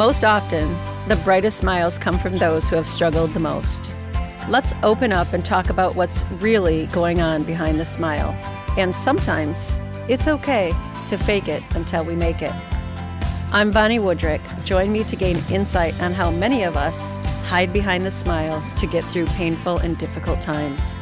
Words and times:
Most 0.00 0.24
often, 0.24 0.66
the 1.08 1.16
brightest 1.24 1.58
smiles 1.58 1.98
come 1.98 2.18
from 2.18 2.38
those 2.38 2.70
who 2.70 2.76
have 2.76 2.88
struggled 2.88 3.34
the 3.34 3.38
most. 3.38 3.90
Let's 4.48 4.72
open 4.82 5.12
up 5.12 5.34
and 5.34 5.44
talk 5.44 5.68
about 5.68 5.94
what's 5.94 6.24
really 6.40 6.86
going 6.86 7.20
on 7.20 7.42
behind 7.42 7.78
the 7.78 7.84
smile. 7.84 8.30
And 8.78 8.96
sometimes 8.96 9.78
it's 10.08 10.26
okay 10.26 10.72
to 11.10 11.18
fake 11.18 11.48
it 11.48 11.62
until 11.74 12.02
we 12.02 12.16
make 12.16 12.40
it. 12.40 12.54
I'm 13.52 13.70
Bonnie 13.70 13.98
Woodrick. 13.98 14.40
Join 14.64 14.90
me 14.90 15.04
to 15.04 15.16
gain 15.16 15.36
insight 15.50 16.00
on 16.00 16.14
how 16.14 16.30
many 16.30 16.62
of 16.62 16.78
us 16.78 17.18
hide 17.44 17.70
behind 17.70 18.06
the 18.06 18.10
smile 18.10 18.64
to 18.78 18.86
get 18.86 19.04
through 19.04 19.26
painful 19.26 19.76
and 19.80 19.98
difficult 19.98 20.40
times. 20.40 20.96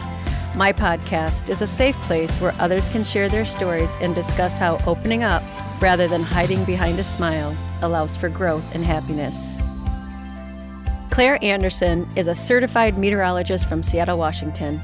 My 0.57 0.73
podcast 0.73 1.49
is 1.49 1.63
a 1.63 1.69
safe 1.69 1.95
place 2.09 2.41
where 2.41 2.53
others 2.59 2.89
can 2.89 3.05
share 3.05 3.29
their 3.29 3.45
stories 3.45 3.97
and 4.01 4.13
discuss 4.13 4.59
how 4.59 4.79
opening 4.89 5.23
up 5.23 5.45
rather 5.81 6.09
than 6.09 6.23
hiding 6.23 6.65
behind 6.65 6.99
a 6.99 7.05
smile 7.05 7.57
allows 7.83 8.17
for 8.17 8.29
growth 8.29 8.75
and 8.75 8.85
happiness. 8.85 9.61
Claire 11.11 11.43
Anderson 11.43 12.09
is 12.17 12.29
a 12.29 12.35
certified 12.35 12.97
meteorologist 12.97 13.69
from 13.69 13.83
Seattle, 13.83 14.19
Washington. 14.19 14.81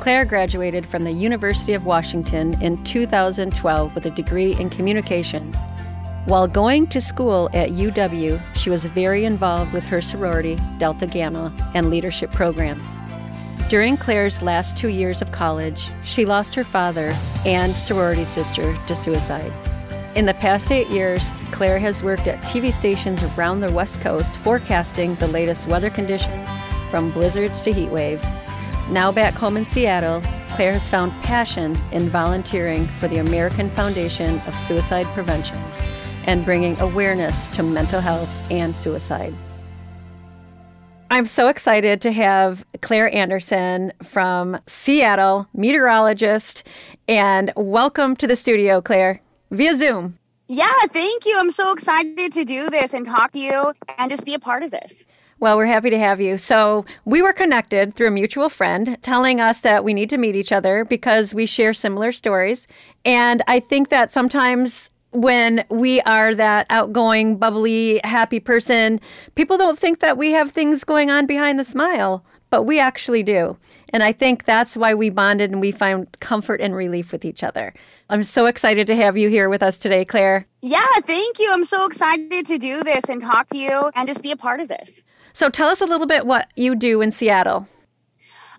Claire 0.00 0.24
graduated 0.24 0.86
from 0.86 1.04
the 1.04 1.12
University 1.12 1.72
of 1.72 1.84
Washington 1.84 2.60
in 2.62 2.82
2012 2.84 3.94
with 3.94 4.06
a 4.06 4.10
degree 4.10 4.54
in 4.54 4.70
communications. 4.70 5.56
While 6.24 6.46
going 6.46 6.88
to 6.88 7.00
school 7.00 7.48
at 7.52 7.70
UW, 7.70 8.40
she 8.54 8.70
was 8.70 8.84
very 8.84 9.24
involved 9.24 9.72
with 9.72 9.86
her 9.86 10.00
sorority, 10.00 10.58
Delta 10.78 11.06
Gamma, 11.06 11.52
and 11.74 11.90
leadership 11.90 12.32
programs. 12.32 12.98
During 13.68 13.96
Claire's 13.96 14.42
last 14.42 14.76
two 14.76 14.88
years 14.88 15.22
of 15.22 15.30
college, 15.30 15.90
she 16.02 16.24
lost 16.24 16.54
her 16.54 16.64
father 16.64 17.14
and 17.44 17.74
sorority 17.74 18.24
sister 18.24 18.76
to 18.86 18.94
suicide. 18.94 19.52
In 20.18 20.26
the 20.26 20.34
past 20.34 20.72
eight 20.72 20.88
years, 20.88 21.30
Claire 21.52 21.78
has 21.78 22.02
worked 22.02 22.26
at 22.26 22.42
TV 22.42 22.72
stations 22.72 23.22
around 23.22 23.60
the 23.60 23.70
West 23.70 24.00
Coast 24.00 24.34
forecasting 24.34 25.14
the 25.14 25.28
latest 25.28 25.68
weather 25.68 25.90
conditions, 25.90 26.48
from 26.90 27.12
blizzards 27.12 27.62
to 27.62 27.72
heat 27.72 27.88
waves. 27.88 28.42
Now 28.90 29.12
back 29.12 29.34
home 29.34 29.56
in 29.56 29.64
Seattle, 29.64 30.20
Claire 30.56 30.72
has 30.72 30.88
found 30.88 31.12
passion 31.22 31.78
in 31.92 32.08
volunteering 32.08 32.88
for 32.98 33.06
the 33.06 33.18
American 33.18 33.70
Foundation 33.70 34.40
of 34.48 34.58
Suicide 34.58 35.06
Prevention 35.14 35.58
and 36.24 36.44
bringing 36.44 36.76
awareness 36.80 37.48
to 37.50 37.62
mental 37.62 38.00
health 38.00 38.28
and 38.50 38.76
suicide. 38.76 39.32
I'm 41.12 41.26
so 41.26 41.46
excited 41.46 42.00
to 42.00 42.10
have 42.10 42.66
Claire 42.80 43.14
Anderson 43.14 43.92
from 44.02 44.58
Seattle, 44.66 45.46
meteorologist, 45.54 46.66
and 47.06 47.52
welcome 47.54 48.16
to 48.16 48.26
the 48.26 48.34
studio, 48.34 48.80
Claire 48.80 49.22
via 49.50 49.74
Zoom. 49.74 50.18
Yeah, 50.46 50.72
thank 50.92 51.26
you. 51.26 51.38
I'm 51.38 51.50
so 51.50 51.72
excited 51.72 52.32
to 52.32 52.44
do 52.44 52.70
this 52.70 52.94
and 52.94 53.04
talk 53.04 53.32
to 53.32 53.38
you 53.38 53.72
and 53.98 54.10
just 54.10 54.24
be 54.24 54.34
a 54.34 54.38
part 54.38 54.62
of 54.62 54.70
this. 54.70 55.04
Well, 55.40 55.56
we're 55.56 55.66
happy 55.66 55.90
to 55.90 55.98
have 55.98 56.20
you. 56.20 56.36
So, 56.36 56.84
we 57.04 57.22
were 57.22 57.32
connected 57.32 57.94
through 57.94 58.08
a 58.08 58.10
mutual 58.10 58.48
friend 58.48 58.96
telling 59.02 59.40
us 59.40 59.60
that 59.60 59.84
we 59.84 59.94
need 59.94 60.10
to 60.10 60.18
meet 60.18 60.34
each 60.34 60.50
other 60.50 60.84
because 60.84 61.32
we 61.32 61.46
share 61.46 61.72
similar 61.72 62.10
stories. 62.10 62.66
And 63.04 63.42
I 63.46 63.60
think 63.60 63.90
that 63.90 64.10
sometimes 64.10 64.90
when 65.12 65.64
we 65.68 66.00
are 66.02 66.34
that 66.34 66.66
outgoing, 66.70 67.36
bubbly, 67.36 68.00
happy 68.04 68.40
person, 68.40 69.00
people 69.36 69.56
don't 69.56 69.78
think 69.78 70.00
that 70.00 70.18
we 70.18 70.32
have 70.32 70.50
things 70.50 70.82
going 70.82 71.10
on 71.10 71.26
behind 71.26 71.58
the 71.60 71.64
smile, 71.64 72.24
but 72.50 72.62
we 72.64 72.80
actually 72.80 73.22
do. 73.22 73.56
And 73.90 74.02
I 74.02 74.12
think 74.12 74.44
that's 74.44 74.76
why 74.76 74.94
we 74.94 75.10
bonded 75.10 75.50
and 75.50 75.60
we 75.60 75.70
found 75.70 76.20
comfort 76.20 76.60
and 76.60 76.74
relief 76.74 77.12
with 77.12 77.24
each 77.24 77.42
other. 77.42 77.74
I'm 78.10 78.24
so 78.24 78.46
excited 78.46 78.86
to 78.86 78.96
have 78.96 79.16
you 79.16 79.28
here 79.28 79.48
with 79.48 79.62
us 79.62 79.78
today, 79.78 80.04
Claire. 80.04 80.46
Yeah, 80.62 80.84
thank 81.06 81.38
you. 81.38 81.50
I'm 81.52 81.64
so 81.64 81.86
excited 81.86 82.46
to 82.46 82.58
do 82.58 82.82
this 82.82 83.04
and 83.08 83.20
talk 83.20 83.48
to 83.48 83.58
you 83.58 83.90
and 83.94 84.06
just 84.06 84.22
be 84.22 84.32
a 84.32 84.36
part 84.36 84.60
of 84.60 84.68
this. 84.68 85.00
So 85.32 85.48
tell 85.48 85.68
us 85.68 85.80
a 85.80 85.86
little 85.86 86.06
bit 86.06 86.26
what 86.26 86.48
you 86.56 86.74
do 86.74 87.00
in 87.00 87.10
Seattle. 87.10 87.68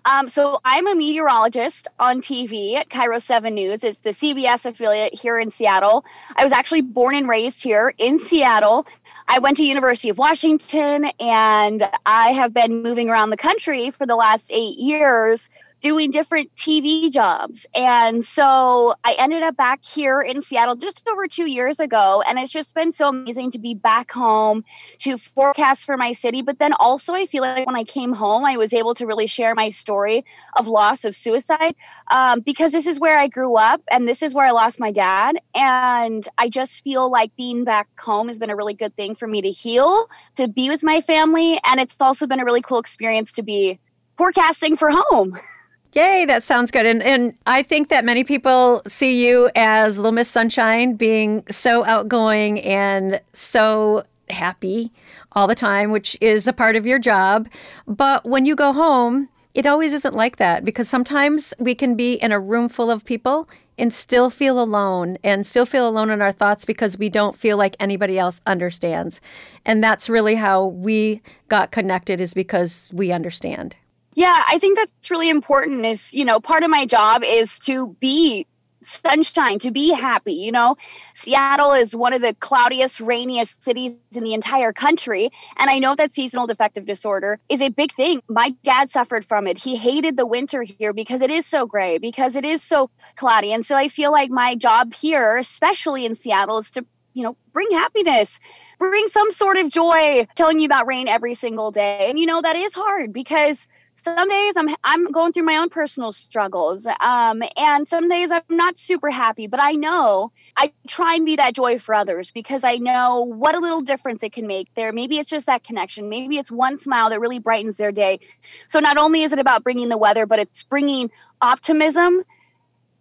Um, 0.04 0.28
so 0.28 0.60
I'm 0.64 0.86
a 0.86 0.94
meteorologist 0.94 1.86
on 1.98 2.22
TV 2.22 2.74
at 2.74 2.88
KIRO 2.88 3.20
7 3.20 3.54
News. 3.54 3.84
It's 3.84 4.00
the 4.00 4.10
CBS 4.10 4.64
affiliate 4.64 5.14
here 5.14 5.38
in 5.38 5.50
Seattle. 5.50 6.04
I 6.36 6.44
was 6.44 6.52
actually 6.52 6.80
born 6.80 7.14
and 7.14 7.28
raised 7.28 7.62
here 7.62 7.94
in 7.98 8.18
Seattle. 8.18 8.86
I 9.28 9.38
went 9.38 9.56
to 9.58 9.64
University 9.64 10.08
of 10.08 10.18
Washington 10.18 11.06
and 11.20 11.88
I 12.06 12.32
have 12.32 12.54
been 12.54 12.82
moving 12.82 13.10
around 13.10 13.30
the 13.30 13.36
country 13.36 13.90
for 13.90 14.06
the 14.06 14.16
last 14.16 14.50
eight 14.52 14.78
years 14.78 15.50
doing 15.80 16.10
different 16.10 16.54
TV 16.56 17.10
jobs. 17.10 17.66
And 17.74 18.24
so 18.24 18.94
I 19.04 19.14
ended 19.18 19.42
up 19.42 19.56
back 19.56 19.84
here 19.84 20.20
in 20.20 20.42
Seattle 20.42 20.76
just 20.76 21.06
over 21.08 21.26
two 21.26 21.46
years 21.46 21.80
ago. 21.80 22.22
And 22.26 22.38
it's 22.38 22.52
just 22.52 22.74
been 22.74 22.92
so 22.92 23.08
amazing 23.08 23.50
to 23.52 23.58
be 23.58 23.74
back 23.74 24.10
home 24.10 24.64
to 24.98 25.16
forecast 25.16 25.86
for 25.86 25.96
my 25.96 26.12
city. 26.12 26.42
But 26.42 26.58
then 26.58 26.72
also, 26.74 27.14
I 27.14 27.26
feel 27.26 27.42
like 27.42 27.66
when 27.66 27.76
I 27.76 27.84
came 27.84 28.12
home, 28.12 28.44
I 28.44 28.56
was 28.56 28.72
able 28.72 28.94
to 28.94 29.06
really 29.06 29.26
share 29.26 29.54
my 29.54 29.68
story 29.68 30.24
of 30.56 30.68
loss, 30.68 31.04
of 31.04 31.16
suicide, 31.16 31.74
um, 32.10 32.40
because 32.40 32.72
this 32.72 32.86
is 32.86 33.00
where 33.00 33.18
I 33.18 33.28
grew 33.28 33.56
up 33.56 33.80
and 33.90 34.06
this 34.06 34.22
is 34.22 34.34
where 34.34 34.46
I 34.46 34.50
lost 34.50 34.80
my 34.80 34.92
dad. 34.92 35.36
And 35.54 36.28
I 36.38 36.48
just 36.48 36.82
feel 36.82 37.10
like 37.10 37.34
being 37.36 37.64
back 37.64 37.88
home 37.98 38.28
has 38.28 38.38
been 38.38 38.50
a 38.50 38.56
really 38.56 38.74
good 38.74 38.94
thing 38.96 39.14
for 39.14 39.26
me 39.26 39.40
to 39.42 39.50
heal, 39.50 40.08
to 40.36 40.46
be 40.46 40.68
with 40.68 40.82
my 40.82 41.00
family. 41.00 41.60
And 41.64 41.80
it's 41.80 41.96
also 42.00 42.26
been 42.26 42.40
a 42.40 42.44
really 42.44 42.62
cool 42.62 42.78
experience 42.78 43.32
to 43.32 43.42
be 43.42 43.78
forecasting 44.18 44.76
for 44.76 44.90
home. 44.92 45.38
Yay, 45.92 46.24
that 46.26 46.42
sounds 46.42 46.70
good. 46.70 46.86
And 46.86 47.02
and 47.02 47.34
I 47.46 47.62
think 47.62 47.88
that 47.88 48.04
many 48.04 48.22
people 48.22 48.80
see 48.86 49.26
you 49.26 49.50
as 49.56 49.96
Little 49.96 50.12
Miss 50.12 50.30
Sunshine 50.30 50.94
being 50.94 51.42
so 51.50 51.84
outgoing 51.84 52.60
and 52.60 53.20
so 53.32 54.04
happy 54.28 54.92
all 55.32 55.48
the 55.48 55.54
time, 55.56 55.90
which 55.90 56.16
is 56.20 56.46
a 56.46 56.52
part 56.52 56.76
of 56.76 56.86
your 56.86 57.00
job. 57.00 57.48
But 57.88 58.24
when 58.24 58.46
you 58.46 58.54
go 58.54 58.72
home, 58.72 59.28
it 59.54 59.66
always 59.66 59.92
isn't 59.92 60.14
like 60.14 60.36
that 60.36 60.64
because 60.64 60.88
sometimes 60.88 61.52
we 61.58 61.74
can 61.74 61.96
be 61.96 62.14
in 62.14 62.30
a 62.30 62.38
room 62.38 62.68
full 62.68 62.90
of 62.90 63.04
people 63.04 63.48
and 63.76 63.92
still 63.92 64.30
feel 64.30 64.62
alone 64.62 65.16
and 65.24 65.44
still 65.44 65.66
feel 65.66 65.88
alone 65.88 66.10
in 66.10 66.22
our 66.22 66.30
thoughts 66.32 66.64
because 66.64 66.98
we 66.98 67.08
don't 67.08 67.34
feel 67.34 67.56
like 67.56 67.74
anybody 67.80 68.18
else 68.18 68.40
understands. 68.46 69.20
And 69.64 69.82
that's 69.82 70.08
really 70.08 70.36
how 70.36 70.66
we 70.66 71.20
got 71.48 71.72
connected 71.72 72.20
is 72.20 72.32
because 72.32 72.90
we 72.92 73.10
understand. 73.10 73.74
Yeah, 74.20 74.44
I 74.48 74.58
think 74.58 74.76
that's 74.76 75.10
really 75.10 75.30
important 75.30 75.86
is, 75.86 76.12
you 76.12 76.26
know, 76.26 76.40
part 76.40 76.62
of 76.62 76.68
my 76.68 76.84
job 76.84 77.22
is 77.24 77.58
to 77.60 77.96
be 78.00 78.46
sunshine, 78.84 79.58
to 79.60 79.70
be 79.70 79.94
happy. 79.94 80.34
You 80.34 80.52
know, 80.52 80.76
Seattle 81.14 81.72
is 81.72 81.96
one 81.96 82.12
of 82.12 82.20
the 82.20 82.34
cloudiest, 82.38 83.00
rainiest 83.00 83.64
cities 83.64 83.94
in 84.12 84.22
the 84.22 84.34
entire 84.34 84.74
country. 84.74 85.30
And 85.56 85.70
I 85.70 85.78
know 85.78 85.94
that 85.94 86.12
seasonal 86.12 86.46
defective 86.46 86.84
disorder 86.84 87.40
is 87.48 87.62
a 87.62 87.70
big 87.70 87.94
thing. 87.94 88.20
My 88.28 88.50
dad 88.62 88.90
suffered 88.90 89.24
from 89.24 89.46
it. 89.46 89.56
He 89.56 89.74
hated 89.74 90.18
the 90.18 90.26
winter 90.26 90.60
here 90.64 90.92
because 90.92 91.22
it 91.22 91.30
is 91.30 91.46
so 91.46 91.64
gray, 91.64 91.96
because 91.96 92.36
it 92.36 92.44
is 92.44 92.62
so 92.62 92.90
cloudy. 93.16 93.54
And 93.54 93.64
so 93.64 93.74
I 93.74 93.88
feel 93.88 94.12
like 94.12 94.28
my 94.28 94.54
job 94.54 94.92
here, 94.92 95.38
especially 95.38 96.04
in 96.04 96.14
Seattle, 96.14 96.58
is 96.58 96.70
to, 96.72 96.84
you 97.14 97.22
know, 97.22 97.38
bring 97.54 97.70
happiness. 97.70 98.38
Bring 98.78 99.08
some 99.08 99.30
sort 99.30 99.56
of 99.56 99.70
joy 99.70 100.26
telling 100.34 100.58
you 100.58 100.66
about 100.66 100.86
rain 100.86 101.08
every 101.08 101.34
single 101.34 101.70
day. 101.70 102.06
And 102.10 102.18
you 102.18 102.26
know, 102.26 102.42
that 102.42 102.56
is 102.56 102.74
hard 102.74 103.14
because 103.14 103.66
some 104.02 104.28
days 104.28 104.54
I'm 104.56 104.74
I'm 104.84 105.10
going 105.12 105.32
through 105.32 105.44
my 105.44 105.56
own 105.56 105.68
personal 105.68 106.12
struggles, 106.12 106.86
um, 107.00 107.42
and 107.56 107.86
some 107.86 108.08
days 108.08 108.30
I'm 108.30 108.42
not 108.48 108.78
super 108.78 109.10
happy. 109.10 109.46
But 109.46 109.62
I 109.62 109.72
know 109.72 110.32
I 110.56 110.72
try 110.88 111.14
and 111.14 111.24
be 111.24 111.36
that 111.36 111.54
joy 111.54 111.78
for 111.78 111.94
others 111.94 112.30
because 112.30 112.64
I 112.64 112.76
know 112.76 113.20
what 113.22 113.54
a 113.54 113.58
little 113.58 113.80
difference 113.80 114.22
it 114.22 114.32
can 114.32 114.46
make 114.46 114.68
there. 114.74 114.92
Maybe 114.92 115.18
it's 115.18 115.30
just 115.30 115.46
that 115.46 115.64
connection. 115.64 116.08
Maybe 116.08 116.38
it's 116.38 116.50
one 116.50 116.78
smile 116.78 117.10
that 117.10 117.20
really 117.20 117.38
brightens 117.38 117.76
their 117.76 117.92
day. 117.92 118.20
So 118.68 118.80
not 118.80 118.96
only 118.96 119.22
is 119.22 119.32
it 119.32 119.38
about 119.38 119.62
bringing 119.62 119.88
the 119.88 119.98
weather, 119.98 120.26
but 120.26 120.38
it's 120.38 120.62
bringing 120.62 121.10
optimism 121.40 122.22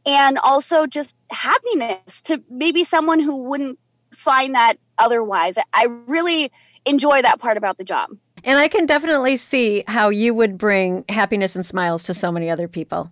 and 0.06 0.38
also 0.40 0.86
just 0.86 1.16
happiness 1.30 2.22
to 2.24 2.42
maybe 2.50 2.84
someone 2.84 3.20
who 3.20 3.44
wouldn't 3.44 3.78
find 4.12 4.56
that 4.56 4.76
otherwise. 4.98 5.56
I 5.74 5.88
really 6.08 6.52
enjoy 6.86 7.22
that 7.22 7.40
part 7.40 7.58
about 7.58 7.78
the 7.78 7.84
job. 7.84 8.10
And 8.44 8.60
I 8.60 8.68
can 8.68 8.86
definitely 8.86 9.38
see 9.38 9.84
how 9.88 10.10
you 10.10 10.34
would 10.34 10.58
bring 10.58 11.06
happiness 11.10 11.56
and 11.56 11.66
smiles 11.66 12.04
to 12.04 12.14
so 12.14 12.32
many 12.32 12.50
other 12.50 12.68
people. 12.68 13.10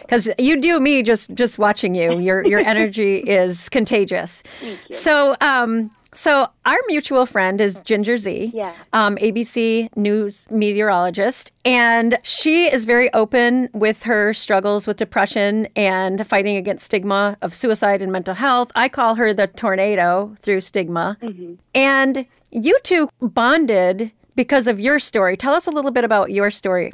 Because 0.00 0.26
you. 0.26 0.34
you. 0.38 0.60
do 0.60 0.80
me 0.80 1.02
just 1.02 1.34
just 1.34 1.58
watching 1.58 1.94
you. 1.94 2.18
Your 2.18 2.44
your 2.44 2.60
energy 2.74 3.16
is 3.18 3.68
contagious. 3.68 4.42
So 4.90 5.36
um 5.40 5.90
so 6.16 6.48
our 6.64 6.78
mutual 6.88 7.26
friend 7.26 7.60
is 7.60 7.78
Ginger 7.80 8.16
Zee, 8.16 8.50
yeah. 8.54 8.74
um, 8.94 9.16
ABC 9.16 9.94
News 9.96 10.46
meteorologist, 10.50 11.52
and 11.64 12.18
she 12.22 12.72
is 12.72 12.86
very 12.86 13.12
open 13.12 13.68
with 13.74 14.02
her 14.04 14.32
struggles 14.32 14.86
with 14.86 14.96
depression 14.96 15.68
and 15.76 16.26
fighting 16.26 16.56
against 16.56 16.86
stigma 16.86 17.36
of 17.42 17.54
suicide 17.54 18.00
and 18.00 18.10
mental 18.10 18.34
health. 18.34 18.72
I 18.74 18.88
call 18.88 19.16
her 19.16 19.34
the 19.34 19.46
tornado 19.46 20.34
through 20.40 20.62
stigma. 20.62 21.18
Mm-hmm. 21.20 21.54
And 21.74 22.26
you 22.50 22.78
two 22.82 23.10
bonded 23.20 24.10
because 24.36 24.66
of 24.68 24.78
your 24.78 24.98
story. 24.98 25.36
Tell 25.36 25.54
us 25.54 25.66
a 25.66 25.70
little 25.70 25.90
bit 25.90 26.04
about 26.04 26.30
your 26.30 26.50
story. 26.50 26.92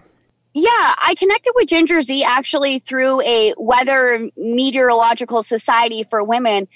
Yeah, 0.55 0.95
I 0.99 1.15
connected 1.19 1.53
with 1.57 1.69
Ginger 1.69 2.03
Zee 2.03 2.25
actually 2.25 2.79
through 2.81 3.23
a 3.23 3.55
weather 3.57 4.29
meteorological 4.37 5.43
society 5.43 6.05
for 6.11 6.23
women. 6.23 6.69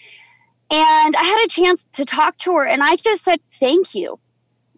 And 0.70 1.16
I 1.16 1.22
had 1.22 1.44
a 1.44 1.48
chance 1.48 1.86
to 1.92 2.04
talk 2.04 2.38
to 2.38 2.54
her, 2.56 2.66
and 2.66 2.82
I 2.82 2.96
just 2.96 3.22
said, 3.24 3.40
Thank 3.60 3.94
you. 3.94 4.18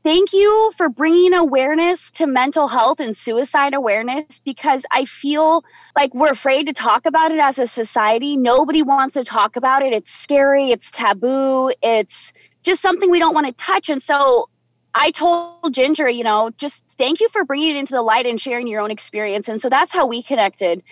thank 0.05 0.33
you 0.33 0.73
for 0.77 0.89
bringing 0.89 1.35
awareness 1.35 2.11
to 2.13 2.27
mental 2.27 2.69
health 2.69 3.01
and 3.01 3.17
suicide 3.17 3.75
awareness 3.75 4.41
because 4.45 4.85
I 4.91 5.05
feel 5.05 5.65
like 5.97 6.15
we're 6.15 6.31
afraid 6.31 6.67
to 6.67 6.73
talk 6.73 7.07
about 7.07 7.33
it 7.33 7.41
as 7.41 7.59
a 7.59 7.67
society. 7.67 8.37
Nobody 8.37 8.83
wants 8.83 9.15
to 9.15 9.25
talk 9.25 9.57
about 9.57 9.83
it. 9.83 9.93
It's 9.93 10.13
scary, 10.13 10.71
it's 10.71 10.91
taboo, 10.91 11.73
it's 11.83 12.33
just 12.63 12.81
something 12.83 13.11
we 13.11 13.19
don't 13.19 13.35
want 13.35 13.47
to 13.47 13.53
touch. 13.53 13.89
And 13.91 14.03
so 14.03 14.49
I 14.95 15.11
told 15.11 15.73
Ginger, 15.73 16.09
you 16.09 16.25
know, 16.25 16.51
just 16.57 16.83
thank 16.97 17.21
you 17.21 17.29
for 17.29 17.45
bringing 17.45 17.71
it 17.71 17.77
into 17.77 17.93
the 17.93 18.03
light 18.03 18.27
and 18.27 18.41
sharing 18.41 18.67
your 18.67 18.81
own 18.81 18.91
experience. 18.91 19.49
And 19.49 19.61
so 19.61 19.69
that's 19.69 19.93
how 19.93 20.07
we 20.07 20.23
connected. 20.23 20.83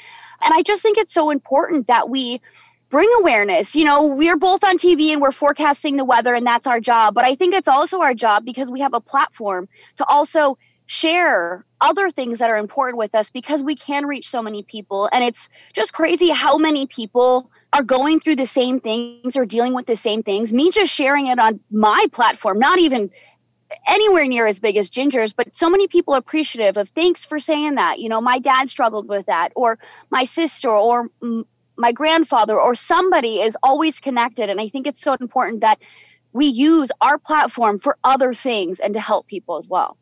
And 0.43 0.55
I 0.55 0.63
just 0.63 0.83
think 0.83 0.99
it's 0.99 1.13
so 1.13 1.31
important 1.31 1.87
that 1.87 2.09
we 2.09 2.41
bring 2.91 3.11
awareness. 3.21 3.75
You 3.75 3.85
know, 3.85 4.03
we're 4.05 4.37
both 4.37 4.63
on 4.63 4.79
TV 4.79 5.13
and 5.13 5.21
we're 5.21 5.33
forecasting 5.33 5.97
the 5.97 6.05
weather, 6.05 6.35
and 6.35 6.47
that's 6.47 6.67
our 6.67 6.81
job. 6.81 7.15
But 7.15 7.25
I 7.25 7.35
think 7.35 7.55
it's 7.55 7.69
also 7.69 8.01
our 8.01 8.15
job 8.15 8.45
because 8.45 8.71
we 8.71 8.81
have 8.81 8.95
a 8.95 9.01
platform 9.01 9.69
to 9.97 10.05
also 10.07 10.59
share 10.87 11.65
other 11.81 12.11
things 12.11 12.39
that 12.39 12.49
are 12.49 12.57
important 12.57 12.97
with 12.97 13.15
us 13.15 13.29
because 13.29 13.63
we 13.63 13.75
can 13.75 14.07
reach 14.07 14.29
so 14.29 14.41
many 14.41 14.63
people. 14.63 15.09
And 15.13 15.25
it's 15.25 15.49
just 15.73 15.93
crazy 15.93 16.31
how 16.31 16.57
many 16.59 16.87
people 16.87 17.51
are 17.73 17.83
going 17.83 18.21
through 18.21 18.37
the 18.37 18.47
same 18.47 18.79
things 18.79 19.37
or 19.37 19.45
dealing 19.45 19.75
with 19.75 19.87
the 19.87 19.97
same 19.97 20.23
things. 20.23 20.53
Me 20.53 20.71
just 20.71 20.93
sharing 20.93 21.27
it 21.27 21.39
on 21.39 21.61
my 21.71 22.07
platform, 22.13 22.59
not 22.59 22.79
even 22.79 23.11
anywhere 23.87 24.27
near 24.27 24.47
as 24.47 24.61
big 24.61 24.77
as 24.77 24.91
Ginger's, 24.91 25.33
but 25.33 25.55
so 25.57 25.69
many 25.69 25.89
people 25.89 26.15
appreciative 26.15 26.77
of 26.77 26.89
thanks 26.91 27.25
for 27.25 27.39
saying 27.39 27.75
that. 27.77 27.99
You 27.99 28.09
know, 28.09 28.21
my 28.21 28.39
dad 28.39 28.71
struggled 28.71 29.09
with 29.09 29.27
that, 29.27 29.51
or 29.57 29.79
my 30.11 30.25
sister, 30.25 30.71
or 30.71 31.11
my 31.77 31.93
grandfather, 31.93 32.59
or 32.59 32.75
somebody 32.75 33.41
is 33.41 33.57
always 33.63 34.01
connected. 34.01 34.49
And 34.49 34.61
I 34.61 34.69
think 34.69 34.87
it's 34.87 35.01
so 35.01 35.15
important 35.21 35.61
that 35.61 35.79
we 36.33 36.47
use 36.47 36.91
our 37.01 37.19
platform 37.19 37.79
for 37.79 37.97
other 38.05 38.35
things 38.35 38.79
and 38.81 38.95
to 38.95 39.01
help 39.01 39.27
people 39.27 39.57
as 39.57 39.69
well. 39.69 39.97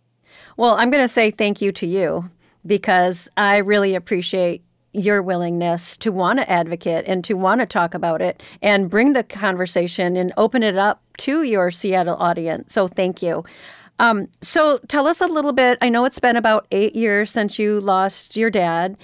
Well, 0.57 0.75
I'm 0.75 0.91
going 0.91 1.05
to 1.05 1.09
say 1.09 1.31
thank 1.31 1.61
you 1.61 1.73
to 1.73 1.87
you 1.87 2.29
because 2.67 3.29
I 3.37 3.59
really 3.59 3.95
appreciate 3.95 4.63
your 4.95 5.23
willingness 5.23 5.97
to 5.99 6.11
want 6.11 6.39
to 6.39 6.51
advocate 6.51 7.05
and 7.07 7.25
to 7.25 7.35
want 7.35 7.61
to 7.61 7.67
talk 7.67 7.95
about 7.95 8.23
it 8.23 8.43
and 8.63 8.89
bring 8.89 9.13
the 9.13 9.23
conversation 9.23 10.17
and 10.17 10.33
open 10.37 10.63
it 10.63 10.77
up 10.77 11.03
to 11.19 11.43
your 11.43 11.71
Seattle 11.71 12.17
audience. 12.17 12.73
So 12.73 12.89
thank 12.89 13.23
you. 13.23 13.45
Um, 13.99 14.29
so 14.41 14.79
tell 14.89 15.07
us 15.07 15.21
a 15.21 15.27
little 15.27 15.53
bit. 15.53 15.79
I 15.81 15.89
know 15.89 16.05
it's 16.05 16.19
been 16.19 16.37
about 16.37 16.67
eight 16.71 16.97
years 16.97 17.31
since 17.31 17.59
you 17.59 17.81
lost 17.81 18.37
your 18.37 18.51
dad, 18.51 18.97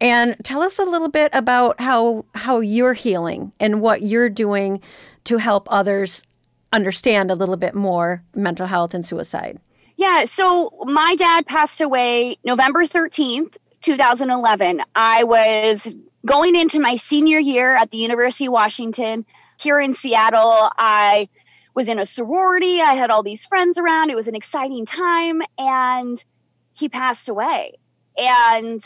and 0.00 0.36
tell 0.44 0.62
us 0.62 0.78
a 0.78 0.84
little 0.84 1.08
bit 1.08 1.30
about 1.34 1.80
how 1.80 2.24
how 2.34 2.60
you're 2.60 2.92
healing 2.92 3.52
and 3.58 3.80
what 3.80 4.02
you're 4.02 4.28
doing 4.28 4.80
to 5.24 5.38
help 5.38 5.66
others 5.70 6.22
understand 6.72 7.30
a 7.30 7.34
little 7.34 7.56
bit 7.56 7.74
more 7.74 8.22
mental 8.34 8.66
health 8.66 8.94
and 8.94 9.04
suicide. 9.04 9.58
Yeah, 9.96 10.24
so 10.24 10.70
my 10.84 11.14
dad 11.16 11.46
passed 11.46 11.80
away 11.80 12.36
November 12.44 12.84
13th, 12.84 13.56
2011. 13.82 14.82
I 14.94 15.24
was 15.24 15.96
going 16.24 16.56
into 16.56 16.80
my 16.80 16.96
senior 16.96 17.38
year 17.38 17.76
at 17.76 17.90
the 17.90 17.98
University 17.98 18.46
of 18.46 18.52
Washington 18.52 19.24
here 19.58 19.80
in 19.80 19.94
Seattle. 19.94 20.70
I 20.78 21.28
was 21.74 21.88
in 21.88 21.98
a 21.98 22.06
sorority. 22.06 22.80
I 22.80 22.94
had 22.94 23.10
all 23.10 23.22
these 23.22 23.46
friends 23.46 23.78
around. 23.78 24.10
It 24.10 24.16
was 24.16 24.28
an 24.28 24.34
exciting 24.34 24.86
time. 24.86 25.42
And 25.58 26.22
he 26.72 26.88
passed 26.88 27.28
away. 27.28 27.74
And 28.16 28.82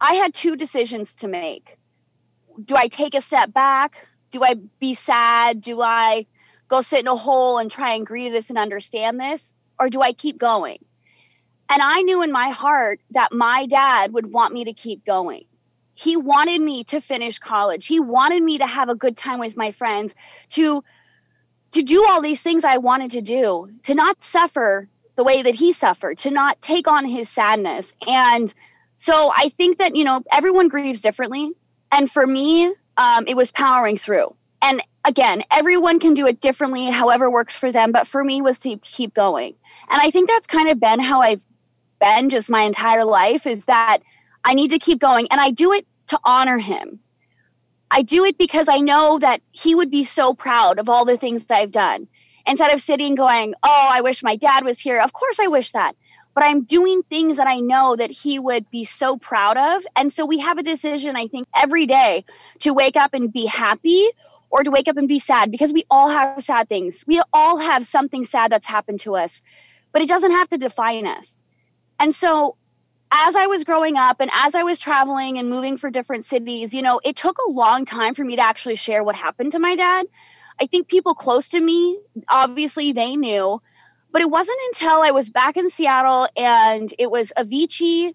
I 0.00 0.14
had 0.14 0.34
two 0.34 0.56
decisions 0.56 1.14
to 1.16 1.28
make. 1.28 1.78
Do 2.64 2.76
I 2.76 2.88
take 2.88 3.14
a 3.14 3.20
step 3.20 3.52
back? 3.52 4.08
Do 4.32 4.44
I 4.44 4.54
be 4.80 4.94
sad? 4.94 5.60
Do 5.60 5.80
I 5.80 6.26
go 6.68 6.80
sit 6.80 7.00
in 7.00 7.06
a 7.08 7.16
hole 7.16 7.58
and 7.58 7.70
try 7.70 7.94
and 7.94 8.06
grieve 8.06 8.32
this 8.32 8.50
and 8.50 8.58
understand 8.58 9.18
this? 9.18 9.54
or 9.80 9.88
do 9.88 10.02
I 10.02 10.12
keep 10.12 10.38
going? 10.38 10.84
And 11.70 11.80
I 11.80 12.02
knew 12.02 12.22
in 12.22 12.32
my 12.32 12.50
heart 12.50 13.00
that 13.12 13.32
my 13.32 13.66
dad 13.66 14.12
would 14.12 14.32
want 14.32 14.52
me 14.52 14.64
to 14.64 14.72
keep 14.72 15.04
going. 15.04 15.44
He 15.94 16.16
wanted 16.16 16.60
me 16.60 16.82
to 16.84 17.00
finish 17.00 17.38
college. 17.38 17.86
He 17.86 18.00
wanted 18.00 18.42
me 18.42 18.58
to 18.58 18.66
have 18.66 18.88
a 18.88 18.94
good 18.94 19.16
time 19.16 19.38
with 19.38 19.56
my 19.56 19.70
friends, 19.70 20.14
to 20.50 20.82
to 21.72 21.82
do 21.82 22.04
all 22.08 22.20
these 22.20 22.42
things 22.42 22.64
I 22.64 22.78
wanted 22.78 23.12
to 23.12 23.20
do, 23.20 23.70
to 23.84 23.94
not 23.94 24.24
suffer 24.24 24.88
the 25.14 25.22
way 25.22 25.42
that 25.42 25.54
he 25.54 25.72
suffered, 25.72 26.18
to 26.18 26.30
not 26.30 26.60
take 26.60 26.88
on 26.88 27.04
his 27.04 27.28
sadness. 27.28 27.94
And 28.08 28.52
so 28.96 29.32
I 29.36 29.50
think 29.50 29.78
that, 29.78 29.94
you 29.94 30.02
know, 30.02 30.24
everyone 30.32 30.66
grieves 30.66 31.00
differently. 31.00 31.52
And 31.92 32.10
for 32.10 32.26
me, 32.26 32.74
um, 32.96 33.24
it 33.28 33.36
was 33.36 33.52
powering 33.52 33.96
through. 33.96 34.34
And 34.62 34.82
again, 35.04 35.44
everyone 35.52 36.00
can 36.00 36.14
do 36.14 36.26
it 36.26 36.40
differently, 36.40 36.86
however 36.86 37.30
works 37.30 37.56
for 37.56 37.70
them. 37.70 37.92
But 37.92 38.08
for 38.08 38.24
me 38.24 38.42
was 38.42 38.58
to 38.60 38.76
keep 38.78 39.14
going. 39.14 39.54
And 39.88 40.00
I 40.02 40.10
think 40.10 40.28
that's 40.28 40.48
kind 40.48 40.68
of 40.70 40.80
been 40.80 40.98
how 40.98 41.20
I've 41.20 41.40
been 42.00 42.30
just 42.30 42.50
my 42.50 42.62
entire 42.62 43.04
life 43.04 43.46
is 43.46 43.64
that 43.66 43.98
I 44.44 44.54
need 44.54 44.70
to 44.70 44.78
keep 44.78 44.98
going. 44.98 45.28
And 45.30 45.40
I 45.40 45.50
do 45.50 45.72
it 45.72 45.86
to 46.08 46.18
honor 46.24 46.58
him. 46.58 47.00
I 47.90 48.02
do 48.02 48.24
it 48.24 48.38
because 48.38 48.68
I 48.68 48.78
know 48.78 49.18
that 49.18 49.42
he 49.52 49.74
would 49.74 49.90
be 49.90 50.04
so 50.04 50.34
proud 50.34 50.78
of 50.78 50.88
all 50.88 51.04
the 51.04 51.16
things 51.16 51.44
that 51.44 51.58
I've 51.58 51.70
done. 51.70 52.08
Instead 52.46 52.72
of 52.72 52.80
sitting 52.80 53.14
going, 53.14 53.54
oh, 53.62 53.88
I 53.90 54.00
wish 54.00 54.22
my 54.22 54.36
dad 54.36 54.64
was 54.64 54.78
here. 54.78 55.00
Of 55.00 55.12
course, 55.12 55.38
I 55.40 55.48
wish 55.48 55.72
that. 55.72 55.94
But 56.34 56.44
I'm 56.44 56.62
doing 56.64 57.02
things 57.02 57.36
that 57.36 57.48
I 57.48 57.60
know 57.60 57.96
that 57.96 58.10
he 58.10 58.38
would 58.38 58.70
be 58.70 58.84
so 58.84 59.16
proud 59.16 59.56
of. 59.56 59.84
And 59.96 60.12
so 60.12 60.24
we 60.24 60.38
have 60.38 60.58
a 60.58 60.62
decision, 60.62 61.16
I 61.16 61.26
think, 61.26 61.48
every 61.56 61.86
day 61.86 62.24
to 62.60 62.72
wake 62.72 62.96
up 62.96 63.14
and 63.14 63.32
be 63.32 63.46
happy 63.46 64.08
or 64.48 64.62
to 64.62 64.70
wake 64.70 64.88
up 64.88 64.96
and 64.96 65.08
be 65.08 65.18
sad 65.18 65.50
because 65.50 65.72
we 65.72 65.84
all 65.90 66.08
have 66.08 66.42
sad 66.42 66.68
things. 66.68 67.04
We 67.06 67.20
all 67.32 67.58
have 67.58 67.84
something 67.84 68.24
sad 68.24 68.52
that's 68.52 68.66
happened 68.66 69.00
to 69.00 69.16
us 69.16 69.42
but 69.92 70.02
it 70.02 70.08
doesn't 70.08 70.32
have 70.32 70.48
to 70.50 70.58
define 70.58 71.06
us. 71.06 71.39
And 72.00 72.14
so 72.14 72.56
as 73.12 73.36
I 73.36 73.46
was 73.46 73.64
growing 73.64 73.96
up 73.96 74.20
and 74.20 74.30
as 74.34 74.54
I 74.54 74.62
was 74.62 74.78
traveling 74.78 75.38
and 75.38 75.50
moving 75.50 75.76
for 75.76 75.90
different 75.90 76.24
cities, 76.24 76.72
you 76.72 76.82
know, 76.82 77.00
it 77.04 77.14
took 77.14 77.36
a 77.38 77.50
long 77.50 77.84
time 77.84 78.14
for 78.14 78.24
me 78.24 78.36
to 78.36 78.42
actually 78.42 78.76
share 78.76 79.04
what 79.04 79.14
happened 79.14 79.52
to 79.52 79.58
my 79.58 79.76
dad. 79.76 80.06
I 80.60 80.66
think 80.66 80.88
people 80.88 81.14
close 81.14 81.48
to 81.50 81.60
me, 81.60 81.98
obviously, 82.28 82.92
they 82.92 83.16
knew, 83.16 83.60
but 84.12 84.22
it 84.22 84.30
wasn't 84.30 84.58
until 84.68 85.02
I 85.02 85.10
was 85.10 85.30
back 85.30 85.56
in 85.56 85.70
Seattle 85.70 86.28
and 86.36 86.92
it 86.98 87.10
was 87.10 87.32
Avicii, 87.36 88.14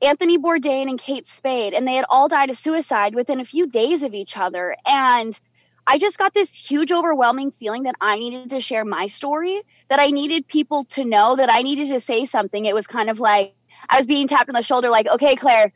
Anthony 0.00 0.38
Bourdain, 0.38 0.88
and 0.88 0.98
Kate 0.98 1.26
Spade, 1.26 1.74
and 1.74 1.86
they 1.86 1.94
had 1.94 2.04
all 2.08 2.28
died 2.28 2.50
of 2.50 2.56
suicide 2.56 3.14
within 3.14 3.40
a 3.40 3.44
few 3.44 3.66
days 3.66 4.02
of 4.02 4.14
each 4.14 4.36
other. 4.36 4.76
And 4.86 5.38
I 5.86 5.98
just 5.98 6.18
got 6.18 6.32
this 6.32 6.52
huge, 6.52 6.92
overwhelming 6.92 7.50
feeling 7.50 7.82
that 7.84 7.96
I 8.00 8.18
needed 8.18 8.50
to 8.50 8.60
share 8.60 8.84
my 8.84 9.06
story, 9.06 9.62
that 9.88 9.98
I 9.98 10.10
needed 10.10 10.46
people 10.46 10.84
to 10.90 11.04
know 11.04 11.36
that 11.36 11.50
I 11.50 11.62
needed 11.62 11.88
to 11.88 12.00
say 12.00 12.24
something. 12.24 12.64
It 12.64 12.74
was 12.74 12.86
kind 12.86 13.10
of 13.10 13.20
like 13.20 13.54
I 13.88 13.98
was 13.98 14.06
being 14.06 14.28
tapped 14.28 14.48
on 14.48 14.54
the 14.54 14.62
shoulder, 14.62 14.88
like, 14.90 15.08
okay, 15.08 15.34
Claire, 15.34 15.72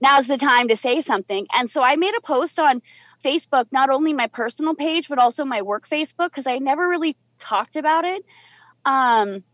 now's 0.00 0.26
the 0.26 0.38
time 0.38 0.68
to 0.68 0.76
say 0.76 1.02
something. 1.02 1.46
And 1.52 1.70
so 1.70 1.82
I 1.82 1.96
made 1.96 2.14
a 2.16 2.20
post 2.22 2.58
on 2.58 2.80
Facebook, 3.22 3.66
not 3.70 3.90
only 3.90 4.14
my 4.14 4.26
personal 4.28 4.74
page, 4.74 5.08
but 5.08 5.18
also 5.18 5.44
my 5.44 5.60
work 5.60 5.88
Facebook, 5.88 6.30
because 6.30 6.46
I 6.46 6.58
never 6.58 6.88
really 6.88 7.16
talked 7.38 7.76
about 7.76 8.04
it. 8.04 8.24
Um, 8.86 9.44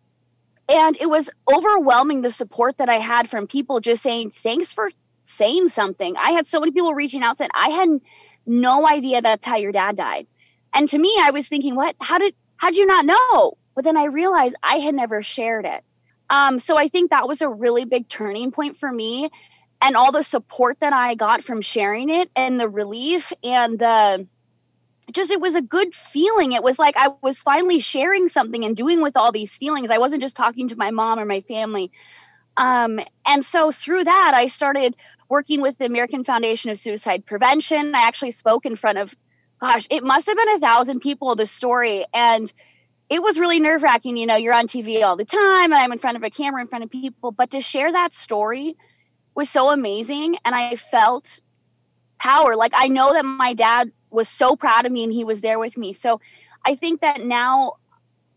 and 0.69 0.97
it 1.01 1.09
was 1.09 1.31
overwhelming 1.53 2.23
the 2.23 2.31
support 2.31 2.79
that 2.79 2.89
I 2.89 2.99
had 2.99 3.29
from 3.29 3.47
people 3.47 3.81
just 3.81 4.03
saying, 4.03 4.31
thanks 4.31 4.73
for 4.73 4.91
saying 5.25 5.69
something. 5.69 6.17
I 6.17 6.31
had 6.31 6.47
so 6.47 6.61
many 6.61 6.73
people 6.73 6.95
reaching 6.95 7.23
out 7.23 7.37
saying, 7.37 7.51
I 7.55 7.71
hadn't 7.71 8.03
no 8.47 8.87
idea 8.87 9.23
that's 9.23 9.45
how 9.45 9.57
your 9.57 9.73
dad 9.73 9.97
died. 9.97 10.26
And 10.75 10.88
to 10.88 10.99
me, 10.99 11.15
I 11.21 11.31
was 11.31 11.49
thinking, 11.49 11.75
what? 11.75 11.97
How 12.00 12.19
did 12.19 12.35
how'd 12.57 12.76
you 12.76 12.87
not 12.87 13.07
know? 13.07 13.57
But 13.75 13.85
then 13.85 13.97
I 13.97 14.05
realized 14.05 14.57
I 14.62 14.76
had 14.76 14.95
never 14.95 15.23
shared 15.23 15.65
it. 15.65 15.85
Um, 16.31 16.59
so 16.59 16.76
I 16.76 16.88
think 16.88 17.11
that 17.11 17.29
was 17.29 17.43
a 17.43 17.49
really 17.49 17.85
big 17.85 18.09
turning 18.09 18.50
point 18.50 18.76
for 18.76 18.91
me. 18.91 19.31
And 19.83 19.95
all 19.97 20.11
the 20.11 20.23
support 20.23 20.81
that 20.81 20.93
I 20.93 21.15
got 21.15 21.45
from 21.45 21.61
sharing 21.61 22.09
it 22.09 22.31
and 22.35 22.59
the 22.59 22.69
relief 22.69 23.33
and 23.45 23.79
the 23.79 24.26
just 25.12 25.31
it 25.31 25.41
was 25.41 25.55
a 25.55 25.62
good 25.62 25.95
feeling. 25.95 26.53
It 26.53 26.62
was 26.62 26.79
like 26.79 26.95
I 26.97 27.11
was 27.23 27.38
finally 27.38 27.79
sharing 27.79 28.29
something 28.29 28.65
and 28.65 28.76
doing 28.76 29.03
with 29.03 29.17
all 29.17 29.31
these 29.31 29.53
feelings. 29.53 29.91
I 29.91 29.99
wasn't 29.99 30.23
just 30.23 30.35
talking 30.35 30.69
to 30.69 30.76
my 30.76 30.91
mom 30.91 31.19
or 31.19 31.25
my 31.25 31.43
family. 31.43 31.93
Um, 32.57 33.00
and 33.26 33.45
so 33.45 33.71
through 33.71 34.05
that, 34.05 34.33
I 34.35 34.49
started 34.49 34.97
working 35.28 35.61
with 35.61 35.78
the 35.78 35.87
American 35.87 36.25
Foundation 36.25 36.71
of 36.71 36.78
Suicide 36.78 37.26
Prevention. 37.26 37.95
I 37.95 38.00
actually 38.00 38.30
spoke 38.30 38.66
in 38.66 38.76
front 38.76 38.99
of, 38.99 39.14
gosh, 39.61 39.87
it 39.90 40.04
must 40.04 40.26
have 40.26 40.37
been 40.37 40.56
a 40.56 40.61
thousand 40.61 41.00
people, 41.00 41.35
the 41.37 41.47
story. 41.47 42.06
And 42.14 42.52
it 43.09 43.23
was 43.23 43.38
really 43.38 43.61
nerve 43.61 43.83
wracking. 43.83 44.16
You 44.16 44.26
know, 44.26 44.37
you're 44.37 44.54
on 44.54 44.66
TV 44.66 45.02
all 45.02 45.16
the 45.16 45.25
time, 45.25 45.73
and 45.73 45.75
I'm 45.75 45.92
in 45.92 45.99
front 45.99 46.16
of 46.16 46.23
a 46.23 46.30
camera 46.30 46.61
in 46.61 46.66
front 46.66 46.85
of 46.85 46.90
people. 46.90 47.33
But 47.33 47.50
to 47.50 47.61
share 47.61 47.90
that 47.92 48.12
story 48.12 48.76
was 49.35 49.50
so 49.50 49.71
amazing. 49.71 50.37
And 50.45 50.54
I 50.54 50.76
felt 50.76 51.40
power. 52.18 52.56
Like, 52.56 52.73
I 52.75 52.88
know 52.88 53.12
that 53.12 53.25
my 53.25 53.54
dad 53.54 53.92
was 54.11 54.28
so 54.28 54.56
proud 54.56 54.87
of 54.87 54.92
me 54.92 55.04
and 55.04 55.12
he 55.12 55.25
was 55.25 55.40
there 55.40 55.59
with 55.59 55.76
me. 55.76 55.92
So 55.92 56.21
I 56.64 56.75
think 56.75 57.02
that 57.02 57.21
now 57.21 57.75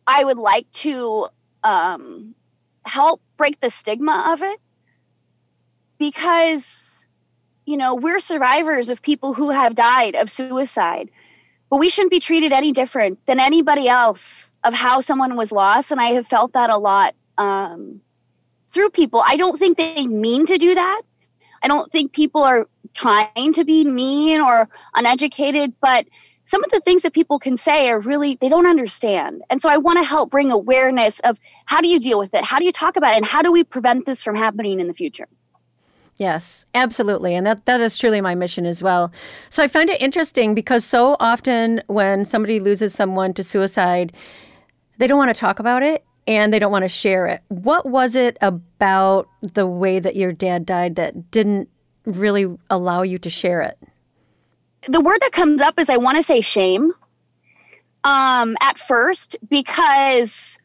I 0.05 0.23
would 0.23 0.37
like 0.37 0.69
to 0.71 1.27
um, 1.63 2.35
help 2.85 3.21
break 3.37 3.59
the 3.59 3.69
stigma 3.69 4.31
of 4.33 4.41
it 4.41 4.59
because 5.99 7.07
you 7.65 7.77
know 7.77 7.93
we're 7.93 8.19
survivors 8.19 8.89
of 8.89 9.01
people 9.01 9.33
who 9.33 9.51
have 9.51 9.75
died 9.75 10.15
of 10.15 10.31
suicide 10.31 11.09
but 11.69 11.77
we 11.77 11.89
shouldn't 11.89 12.11
be 12.11 12.19
treated 12.19 12.51
any 12.51 12.71
different 12.71 13.23
than 13.25 13.39
anybody 13.39 13.87
else 13.87 14.49
of 14.63 14.73
how 14.73 15.01
someone 15.01 15.35
was 15.35 15.51
lost. 15.51 15.91
And 15.91 16.01
I 16.01 16.13
have 16.13 16.27
felt 16.27 16.53
that 16.53 16.69
a 16.69 16.77
lot 16.77 17.15
um, 17.37 18.01
through 18.69 18.89
people. 18.89 19.23
I 19.25 19.37
don't 19.37 19.57
think 19.57 19.77
they 19.77 20.07
mean 20.07 20.45
to 20.47 20.57
do 20.57 20.75
that. 20.75 21.01
I 21.61 21.67
don't 21.67 21.91
think 21.91 22.13
people 22.13 22.43
are 22.43 22.67
trying 22.93 23.53
to 23.53 23.63
be 23.63 23.83
mean 23.83 24.41
or 24.41 24.69
uneducated, 24.95 25.73
but 25.81 26.05
some 26.45 26.63
of 26.63 26.71
the 26.71 26.79
things 26.79 27.03
that 27.03 27.13
people 27.13 27.37
can 27.37 27.57
say 27.57 27.89
are 27.89 27.99
really 27.99 28.35
they 28.41 28.49
don't 28.49 28.65
understand 28.65 29.43
and 29.51 29.61
so 29.61 29.69
i 29.69 29.77
want 29.77 29.99
to 29.99 30.03
help 30.03 30.31
bring 30.31 30.49
awareness 30.49 31.19
of 31.19 31.39
how 31.65 31.79
do 31.79 31.87
you 31.87 31.99
deal 31.99 32.17
with 32.17 32.33
it 32.33 32.43
how 32.43 32.57
do 32.57 32.65
you 32.65 32.71
talk 32.71 32.95
about 32.95 33.13
it 33.13 33.17
and 33.17 33.25
how 33.27 33.43
do 33.43 33.51
we 33.51 33.63
prevent 33.63 34.07
this 34.07 34.23
from 34.23 34.35
happening 34.35 34.79
in 34.79 34.87
the 34.87 34.93
future 34.95 35.27
Yes, 36.19 36.65
absolutely. 36.75 37.33
And 37.33 37.47
that, 37.47 37.65
that 37.65 37.81
is 37.81 37.97
truly 37.97 38.21
my 38.21 38.35
mission 38.35 38.65
as 38.65 38.83
well. 38.83 39.11
So 39.49 39.63
I 39.63 39.67
find 39.67 39.89
it 39.89 40.01
interesting 40.01 40.53
because 40.53 40.85
so 40.85 41.15
often 41.19 41.81
when 41.87 42.25
somebody 42.25 42.59
loses 42.59 42.93
someone 42.93 43.33
to 43.33 43.43
suicide, 43.43 44.13
they 44.97 45.07
don't 45.07 45.17
want 45.17 45.33
to 45.33 45.39
talk 45.39 45.59
about 45.59 45.81
it 45.81 46.03
and 46.27 46.53
they 46.53 46.59
don't 46.59 46.71
want 46.71 46.83
to 46.83 46.89
share 46.89 47.25
it. 47.25 47.41
What 47.47 47.85
was 47.87 48.15
it 48.15 48.37
about 48.41 49.27
the 49.41 49.65
way 49.65 49.99
that 49.99 50.15
your 50.15 50.33
dad 50.33 50.65
died 50.65 50.97
that 50.97 51.31
didn't 51.31 51.69
really 52.05 52.47
allow 52.69 53.01
you 53.01 53.17
to 53.17 53.29
share 53.29 53.61
it? 53.61 53.77
the 54.87 55.01
word 55.01 55.19
that 55.21 55.31
comes 55.31 55.61
up 55.61 55.79
is 55.79 55.89
I 55.89 55.97
want 55.97 56.17
to 56.17 56.23
say 56.23 56.41
shame 56.41 56.93
um, 58.03 58.55
at 58.61 58.79
first 58.79 59.35
because 59.49 60.57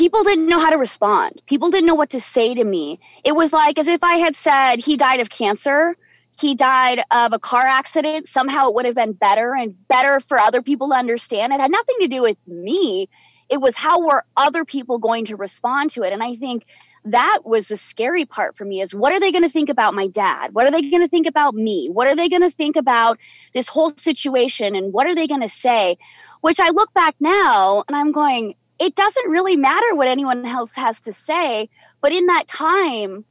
people 0.00 0.24
didn't 0.24 0.46
know 0.46 0.58
how 0.58 0.70
to 0.70 0.78
respond. 0.78 1.42
People 1.44 1.70
didn't 1.70 1.84
know 1.84 1.94
what 1.94 2.08
to 2.08 2.22
say 2.22 2.54
to 2.54 2.64
me. 2.64 2.98
It 3.22 3.32
was 3.32 3.52
like 3.52 3.78
as 3.78 3.86
if 3.86 4.02
I 4.02 4.14
had 4.14 4.34
said 4.34 4.76
he 4.76 4.96
died 4.96 5.20
of 5.20 5.28
cancer, 5.28 5.94
he 6.40 6.54
died 6.54 7.02
of 7.10 7.34
a 7.34 7.38
car 7.38 7.66
accident. 7.66 8.26
Somehow 8.26 8.68
it 8.68 8.74
would 8.74 8.86
have 8.86 8.94
been 8.94 9.12
better 9.12 9.54
and 9.54 9.76
better 9.88 10.18
for 10.20 10.38
other 10.38 10.62
people 10.62 10.88
to 10.88 10.94
understand. 10.94 11.52
It 11.52 11.60
had 11.60 11.70
nothing 11.70 11.96
to 12.00 12.08
do 12.08 12.22
with 12.22 12.38
me. 12.46 13.10
It 13.50 13.60
was 13.60 13.76
how 13.76 14.00
were 14.00 14.24
other 14.38 14.64
people 14.64 14.96
going 14.96 15.26
to 15.26 15.36
respond 15.36 15.90
to 15.90 16.02
it. 16.02 16.14
And 16.14 16.22
I 16.22 16.34
think 16.34 16.64
that 17.04 17.40
was 17.44 17.68
the 17.68 17.76
scary 17.76 18.24
part 18.24 18.56
for 18.56 18.64
me 18.64 18.80
is 18.80 18.94
what 18.94 19.12
are 19.12 19.20
they 19.20 19.30
going 19.30 19.44
to 19.44 19.50
think 19.50 19.70
about 19.70 19.94
my 19.94 20.06
dad 20.06 20.52
what 20.52 20.66
are 20.66 20.70
they 20.70 20.82
going 20.82 21.00
to 21.00 21.08
think 21.08 21.26
about 21.26 21.54
me 21.54 21.88
what 21.90 22.06
are 22.06 22.14
they 22.14 22.28
going 22.28 22.42
to 22.42 22.50
think 22.50 22.76
about 22.76 23.18
this 23.54 23.68
whole 23.68 23.88
situation 23.96 24.74
and 24.74 24.92
what 24.92 25.06
are 25.06 25.14
they 25.14 25.26
going 25.26 25.40
to 25.40 25.48
say 25.48 25.96
which 26.42 26.60
i 26.60 26.68
look 26.68 26.92
back 26.92 27.14
now 27.18 27.82
and 27.88 27.96
i'm 27.96 28.12
going 28.12 28.54
it 28.80 28.94
doesn't 28.94 29.28
really 29.28 29.56
matter 29.56 29.94
what 29.94 30.08
anyone 30.08 30.44
else 30.46 30.74
has 30.74 31.00
to 31.02 31.12
say 31.12 31.68
but 32.00 32.12
in 32.12 32.26
that 32.26 32.48
time 32.48 33.24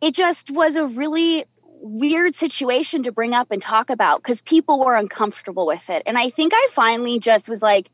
it 0.00 0.14
just 0.14 0.50
was 0.50 0.76
a 0.76 0.86
really 0.86 1.44
weird 1.80 2.34
situation 2.34 3.02
to 3.02 3.10
bring 3.10 3.32
up 3.32 3.50
and 3.50 3.60
talk 3.60 3.90
about 3.90 4.22
because 4.22 4.40
people 4.42 4.84
were 4.84 4.94
uncomfortable 4.94 5.66
with 5.66 5.90
it 5.90 6.02
and 6.06 6.16
i 6.16 6.28
think 6.28 6.52
i 6.54 6.68
finally 6.70 7.18
just 7.18 7.48
was 7.48 7.62
like 7.62 7.88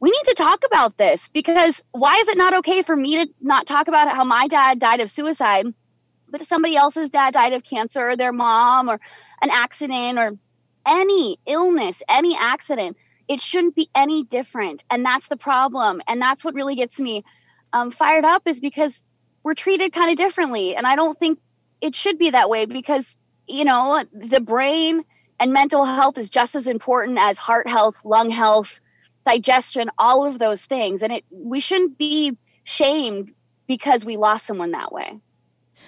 we 0.00 0.10
need 0.10 0.24
to 0.24 0.34
talk 0.34 0.64
about 0.64 0.96
this 0.96 1.28
because 1.28 1.82
why 1.92 2.16
is 2.16 2.28
it 2.28 2.38
not 2.38 2.54
okay 2.58 2.82
for 2.82 2.96
me 2.96 3.16
to 3.16 3.30
not 3.40 3.66
talk 3.66 3.86
about 3.86 4.08
how 4.08 4.24
my 4.24 4.48
dad 4.48 4.78
died 4.78 5.00
of 5.00 5.10
suicide, 5.10 5.66
but 6.30 6.46
somebody 6.46 6.74
else's 6.74 7.10
dad 7.10 7.34
died 7.34 7.52
of 7.52 7.62
cancer 7.62 8.08
or 8.08 8.16
their 8.16 8.32
mom 8.32 8.88
or 8.88 8.98
an 9.42 9.50
accident 9.50 10.18
or 10.18 10.32
any 10.86 11.38
illness, 11.46 12.02
any 12.08 12.34
accident? 12.36 12.96
It 13.30 13.40
shouldn't 13.40 13.76
be 13.76 13.88
any 13.94 14.24
different. 14.24 14.82
And 14.90 15.04
that's 15.04 15.28
the 15.28 15.36
problem. 15.36 16.02
And 16.08 16.20
that's 16.20 16.44
what 16.44 16.52
really 16.52 16.74
gets 16.74 16.98
me 16.98 17.24
um, 17.72 17.92
fired 17.92 18.24
up 18.24 18.42
is 18.44 18.58
because 18.58 19.00
we're 19.44 19.54
treated 19.54 19.92
kind 19.92 20.10
of 20.10 20.16
differently. 20.16 20.74
And 20.74 20.84
I 20.84 20.96
don't 20.96 21.16
think 21.16 21.38
it 21.80 21.94
should 21.94 22.18
be 22.18 22.30
that 22.30 22.50
way 22.50 22.66
because, 22.66 23.16
you 23.46 23.64
know, 23.64 24.04
the 24.12 24.40
brain 24.40 25.04
and 25.38 25.52
mental 25.52 25.84
health 25.84 26.18
is 26.18 26.28
just 26.28 26.56
as 26.56 26.66
important 26.66 27.18
as 27.20 27.38
heart 27.38 27.68
health, 27.68 27.94
lung 28.04 28.30
health, 28.30 28.80
digestion, 29.24 29.90
all 29.96 30.26
of 30.26 30.40
those 30.40 30.64
things. 30.64 31.00
And 31.00 31.12
it 31.12 31.24
we 31.30 31.60
shouldn't 31.60 31.98
be 31.98 32.36
shamed 32.64 33.30
because 33.68 34.04
we 34.04 34.16
lost 34.16 34.44
someone 34.44 34.72
that 34.72 34.90
way. 34.90 35.20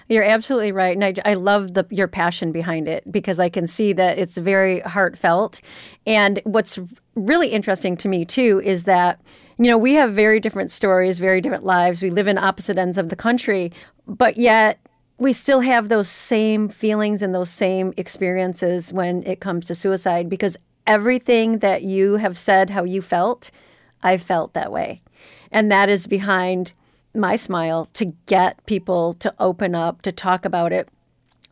You're 0.08 0.24
absolutely 0.24 0.72
right, 0.72 0.96
and 0.96 1.04
I, 1.04 1.30
I 1.30 1.34
love 1.34 1.74
the 1.74 1.86
your 1.90 2.08
passion 2.08 2.52
behind 2.52 2.88
it 2.88 3.10
because 3.10 3.40
I 3.40 3.48
can 3.48 3.66
see 3.66 3.92
that 3.94 4.18
it's 4.18 4.36
very 4.36 4.80
heartfelt. 4.80 5.60
And 6.06 6.40
what's 6.44 6.78
really 7.14 7.48
interesting 7.48 7.96
to 7.98 8.08
me 8.08 8.24
too 8.24 8.60
is 8.64 8.84
that 8.84 9.20
you 9.58 9.66
know 9.66 9.78
we 9.78 9.94
have 9.94 10.12
very 10.12 10.40
different 10.40 10.70
stories, 10.70 11.18
very 11.18 11.40
different 11.40 11.64
lives. 11.64 12.02
We 12.02 12.10
live 12.10 12.26
in 12.26 12.38
opposite 12.38 12.78
ends 12.78 12.98
of 12.98 13.08
the 13.08 13.16
country, 13.16 13.72
but 14.06 14.36
yet 14.36 14.78
we 15.18 15.32
still 15.32 15.60
have 15.60 15.88
those 15.88 16.08
same 16.08 16.68
feelings 16.68 17.22
and 17.22 17.34
those 17.34 17.50
same 17.50 17.92
experiences 17.96 18.92
when 18.92 19.22
it 19.22 19.40
comes 19.40 19.64
to 19.66 19.74
suicide 19.74 20.28
because 20.28 20.56
everything 20.86 21.58
that 21.58 21.82
you 21.82 22.16
have 22.16 22.36
said, 22.36 22.70
how 22.70 22.82
you 22.82 23.00
felt, 23.00 23.50
I 24.02 24.16
felt 24.16 24.54
that 24.54 24.72
way. 24.72 25.00
And 25.52 25.70
that 25.70 25.88
is 25.88 26.06
behind 26.06 26.72
my 27.14 27.36
smile 27.36 27.86
to 27.94 28.06
get 28.26 28.64
people 28.66 29.14
to 29.14 29.34
open 29.38 29.74
up, 29.74 30.02
to 30.02 30.12
talk 30.12 30.44
about 30.44 30.72
it 30.72 30.88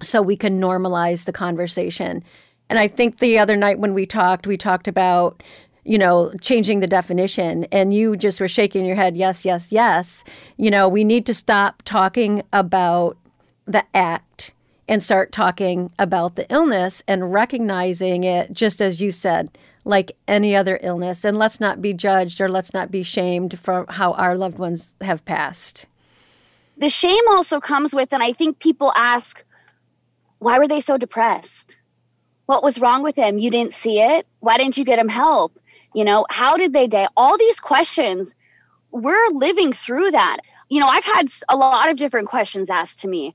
so 0.02 0.23
we 0.23 0.37
can 0.37 0.61
normalize 0.61 1.25
the 1.25 1.33
conversation. 1.33 2.25
And 2.69 2.79
I 2.79 2.88
think 2.88 3.19
the 3.19 3.38
other 3.38 3.57
night 3.57 3.79
when 3.79 3.95
we 3.95 4.07
talked, 4.07 4.47
we 4.47 4.57
talked 4.57 4.88
about, 4.88 5.43
you 5.85 5.99
know, 5.99 6.33
changing 6.40 6.81
the 6.81 6.87
definition, 6.87 7.64
and 7.73 7.93
you 7.93 8.17
just 8.17 8.40
were 8.40 8.49
shaking 8.49 8.87
your 8.87 8.97
head, 8.97 9.17
yes, 9.17 9.45
yes, 9.45 9.73
yes. 9.73 10.25
You 10.57 10.71
know, 10.71 10.88
we 10.88 11.05
need 11.05 11.26
to 11.26 11.35
stop 11.35 11.83
talking 11.85 12.43
about 12.52 13.19
the 13.67 13.85
act 13.95 14.52
and 14.88 15.02
start 15.02 15.33
talking 15.33 15.90
about 15.99 16.37
the 16.37 16.47
illness 16.52 17.02
and 17.07 17.33
recognizing 17.33 18.25
it, 18.25 18.52
just 18.52 18.81
as 18.81 19.00
you 19.00 19.11
said, 19.12 19.57
like 19.85 20.13
any 20.29 20.55
other 20.55 20.79
illness. 20.83 21.25
And 21.25 21.39
let's 21.39 21.61
not 21.61 21.81
be 21.81 21.93
judged 21.93 22.41
or 22.41 22.49
let's 22.49 22.75
not 22.75 22.91
be 22.91 23.03
shamed 23.03 23.59
for 23.59 23.87
how 23.89 24.13
our 24.13 24.37
loved 24.37 24.59
ones 24.59 24.97
have 25.01 25.25
passed. 25.25 25.87
The 26.79 26.89
shame 26.89 27.23
also 27.31 27.61
comes 27.61 27.95
with, 27.95 28.13
and 28.13 28.23
I 28.23 28.33
think 28.33 28.59
people 28.59 28.93
ask, 28.97 29.45
why 30.39 30.59
were 30.59 30.69
they 30.69 30.81
so 30.81 30.97
depressed? 30.97 31.77
What 32.47 32.63
was 32.63 32.81
wrong 32.81 33.03
with 33.03 33.17
him? 33.17 33.39
You 33.39 33.51
didn't 33.51 33.75
see 33.75 34.01
it? 34.01 34.27
Why 34.41 34.57
didn't 34.57 34.77
you 34.77 34.85
get 34.85 34.99
him 34.99 35.09
help? 35.09 35.59
You 35.95 36.05
know, 36.05 36.27
how 36.31 36.57
did 36.57 36.73
they 36.73 36.87
die? 36.87 37.09
All 37.17 37.37
these 37.37 37.61
questions, 37.61 38.35
we're 38.93 39.29
living 39.33 39.73
through 39.73 40.13
that. 40.13 40.39
You 40.69 40.81
know, 40.81 40.89
I've 40.91 41.05
had 41.05 41.29
a 41.49 41.57
lot 41.57 41.91
of 41.91 41.97
different 41.97 42.29
questions 42.29 42.71
asked 42.71 43.01
to 43.01 43.09
me 43.09 43.35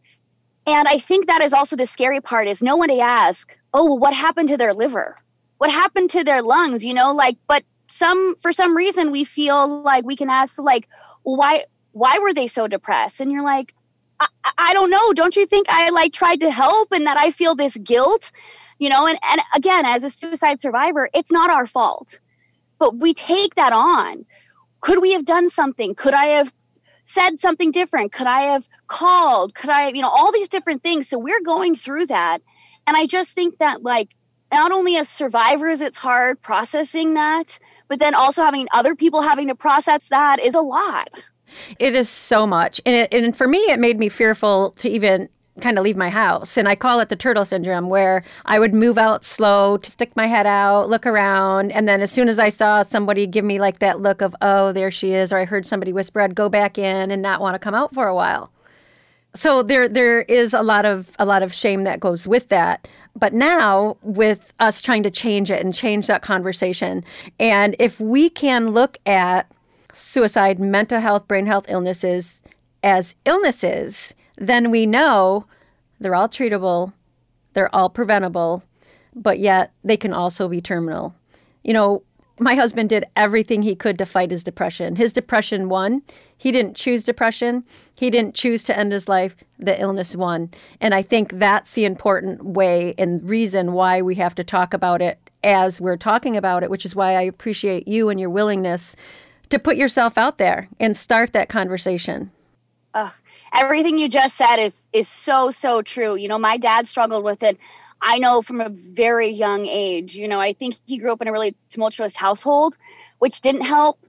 and 0.67 0.87
I 0.87 0.97
think 0.97 1.27
that 1.27 1.41
is 1.41 1.53
also 1.53 1.75
the 1.75 1.85
scary 1.85 2.21
part 2.21 2.47
is 2.47 2.63
no 2.63 2.75
one 2.75 2.89
to 2.89 2.99
ask, 2.99 3.55
oh, 3.73 3.85
well, 3.85 3.99
what 3.99 4.13
happened 4.13 4.49
to 4.49 4.57
their 4.57 4.73
liver? 4.73 5.15
What 5.65 5.73
happened 5.73 6.11
to 6.11 6.23
their 6.23 6.43
lungs? 6.43 6.85
You 6.85 6.93
know, 6.93 7.11
like, 7.11 7.37
but 7.47 7.63
some 7.87 8.35
for 8.39 8.53
some 8.53 8.77
reason 8.77 9.09
we 9.09 9.23
feel 9.23 9.81
like 9.81 10.05
we 10.05 10.15
can 10.15 10.29
ask 10.29 10.59
like, 10.59 10.87
why 11.23 11.65
why 11.93 12.19
were 12.19 12.35
they 12.35 12.45
so 12.45 12.67
depressed? 12.67 13.19
And 13.19 13.31
you're 13.31 13.43
like, 13.43 13.73
I, 14.19 14.27
I 14.59 14.73
don't 14.73 14.91
know. 14.91 15.11
Don't 15.13 15.35
you 15.35 15.47
think 15.47 15.65
I 15.67 15.89
like 15.89 16.13
tried 16.13 16.41
to 16.41 16.51
help 16.51 16.91
and 16.91 17.07
that 17.07 17.19
I 17.19 17.31
feel 17.31 17.55
this 17.55 17.75
guilt? 17.77 18.31
You 18.77 18.89
know, 18.89 19.07
and, 19.07 19.17
and 19.23 19.41
again, 19.55 19.87
as 19.87 20.03
a 20.03 20.11
suicide 20.11 20.61
survivor, 20.61 21.09
it's 21.15 21.31
not 21.31 21.49
our 21.49 21.65
fault. 21.65 22.19
But 22.77 22.97
we 22.97 23.15
take 23.15 23.55
that 23.55 23.73
on. 23.73 24.23
Could 24.81 25.01
we 25.01 25.13
have 25.13 25.25
done 25.25 25.49
something? 25.49 25.95
Could 25.95 26.13
I 26.13 26.27
have 26.27 26.53
said 27.05 27.39
something 27.39 27.71
different? 27.71 28.11
Could 28.11 28.27
I 28.27 28.53
have 28.53 28.69
called? 28.85 29.55
Could 29.55 29.71
I, 29.71 29.87
you 29.87 30.03
know, 30.03 30.09
all 30.09 30.31
these 30.31 30.47
different 30.47 30.83
things. 30.83 31.09
So 31.09 31.17
we're 31.17 31.41
going 31.41 31.73
through 31.73 32.05
that. 32.05 32.43
And 32.85 32.95
I 32.95 33.07
just 33.07 33.31
think 33.31 33.57
that, 33.57 33.81
like, 33.81 34.09
not 34.51 34.71
only 34.71 34.97
as 34.97 35.09
survivors, 35.09 35.81
it's 35.81 35.97
hard 35.97 36.41
processing 36.41 37.13
that, 37.15 37.59
but 37.87 37.99
then 37.99 38.15
also 38.15 38.43
having 38.43 38.67
other 38.71 38.95
people 38.95 39.21
having 39.21 39.47
to 39.47 39.55
process 39.55 40.03
that 40.09 40.39
is 40.39 40.55
a 40.55 40.61
lot. 40.61 41.09
It 41.79 41.95
is 41.95 42.09
so 42.09 42.47
much. 42.47 42.81
And, 42.85 42.95
it, 42.95 43.13
and 43.13 43.35
for 43.35 43.47
me, 43.47 43.59
it 43.59 43.79
made 43.79 43.99
me 43.99 44.09
fearful 44.09 44.71
to 44.71 44.89
even 44.89 45.29
kind 45.61 45.77
of 45.77 45.83
leave 45.83 45.95
my 45.95 46.09
house. 46.09 46.57
And 46.57 46.67
I 46.67 46.75
call 46.75 46.99
it 46.99 47.09
the 47.09 47.15
turtle 47.15 47.45
syndrome, 47.45 47.87
where 47.87 48.23
I 48.45 48.59
would 48.59 48.73
move 48.73 48.97
out 48.97 49.23
slow 49.23 49.77
to 49.77 49.91
stick 49.91 50.13
my 50.15 50.27
head 50.27 50.45
out, 50.45 50.89
look 50.89 51.05
around. 51.05 51.71
And 51.71 51.87
then 51.87 52.01
as 52.01 52.11
soon 52.11 52.27
as 52.27 52.39
I 52.39 52.49
saw 52.49 52.81
somebody 52.81 53.25
give 53.25 53.45
me 53.45 53.59
like 53.59 53.79
that 53.79 54.01
look 54.01 54.21
of, 54.21 54.35
oh, 54.41 54.71
there 54.73 54.91
she 54.91 55.13
is, 55.13 55.31
or 55.31 55.37
I 55.37 55.45
heard 55.45 55.65
somebody 55.65 55.93
whisper, 55.93 56.19
I'd 56.21 56.35
go 56.35 56.49
back 56.49 56.77
in 56.77 57.09
and 57.11 57.21
not 57.21 57.39
want 57.39 57.55
to 57.55 57.59
come 57.59 57.73
out 57.73 57.93
for 57.93 58.07
a 58.07 58.15
while. 58.15 58.51
So 59.33 59.63
there 59.63 59.89
there 59.89 60.21
is 60.21 60.53
a 60.53 60.61
lot 60.61 60.85
of 60.85 61.11
a 61.19 61.25
lot 61.25 61.43
of 61.43 61.53
shame 61.53 61.83
that 61.83 61.99
goes 61.99 62.25
with 62.25 62.47
that. 62.49 62.87
But 63.15 63.33
now 63.33 63.97
with 64.01 64.51
us 64.59 64.81
trying 64.81 65.03
to 65.03 65.11
change 65.11 65.49
it 65.49 65.63
and 65.63 65.73
change 65.73 66.07
that 66.07 66.21
conversation, 66.21 67.03
and 67.39 67.75
if 67.79 67.99
we 67.99 68.29
can 68.29 68.71
look 68.71 68.97
at 69.05 69.49
suicide, 69.93 70.59
mental 70.59 70.99
health, 70.99 71.27
brain 71.27 71.45
health 71.45 71.65
illnesses 71.69 72.41
as 72.83 73.15
illnesses, 73.25 74.15
then 74.37 74.69
we 74.69 74.85
know 74.85 75.45
they're 75.99 76.15
all 76.15 76.27
treatable, 76.27 76.91
they're 77.53 77.73
all 77.73 77.89
preventable, 77.89 78.63
but 79.15 79.39
yet 79.39 79.71
they 79.83 79.97
can 79.97 80.13
also 80.13 80.47
be 80.49 80.59
terminal. 80.59 81.15
You 81.63 81.73
know, 81.73 82.03
My 82.39 82.55
husband 82.55 82.89
did 82.89 83.05
everything 83.15 83.61
he 83.61 83.75
could 83.75 83.97
to 83.97 84.05
fight 84.05 84.31
his 84.31 84.43
depression. 84.43 84.97
His 84.97 85.13
depression 85.13 85.69
won. 85.69 86.01
He 86.37 86.51
didn't 86.51 86.75
choose 86.75 87.03
depression. 87.03 87.63
He 87.95 88.09
didn't 88.09 88.35
choose 88.35 88.63
to 88.65 88.77
end 88.77 88.91
his 88.91 89.07
life. 89.07 89.37
The 89.57 89.79
illness 89.81 90.15
won. 90.15 90.51
And 90.81 90.93
I 90.93 91.01
think 91.01 91.33
that's 91.33 91.73
the 91.73 91.85
important 91.85 92.43
way 92.45 92.93
and 92.97 93.27
reason 93.27 93.71
why 93.71 94.01
we 94.01 94.15
have 94.15 94.35
to 94.35 94.43
talk 94.43 94.73
about 94.73 95.01
it 95.01 95.17
as 95.43 95.79
we're 95.79 95.97
talking 95.97 96.35
about 96.35 96.63
it, 96.63 96.69
which 96.69 96.85
is 96.85 96.95
why 96.95 97.15
I 97.15 97.21
appreciate 97.21 97.87
you 97.87 98.09
and 98.09 98.19
your 98.19 98.29
willingness 98.29 98.95
to 99.49 99.59
put 99.59 99.77
yourself 99.77 100.17
out 100.17 100.37
there 100.37 100.67
and 100.79 100.97
start 100.97 101.31
that 101.33 101.47
conversation. 101.47 102.31
Everything 103.55 103.97
you 103.97 104.09
just 104.09 104.35
said 104.35 104.57
is 104.57 104.81
is 104.91 105.07
so 105.07 105.49
so 105.49 105.81
true. 105.81 106.15
You 106.15 106.27
know, 106.27 106.37
my 106.37 106.57
dad 106.57 106.87
struggled 106.87 107.23
with 107.23 107.41
it. 107.41 107.57
I 108.05 108.19
know 108.19 108.41
from 108.43 108.61
a 108.61 108.69
very 108.69 109.29
young 109.29 109.65
age. 109.65 110.15
You 110.15 110.27
know, 110.27 110.39
I 110.39 110.53
think 110.53 110.75
he 110.85 110.99
grew 110.99 111.11
up 111.11 111.21
in 111.21 111.27
a 111.27 111.31
really 111.31 111.55
tumultuous 111.69 112.15
household, 112.15 112.77
which 113.19 113.41
didn't 113.41 113.63
help. 113.63 113.99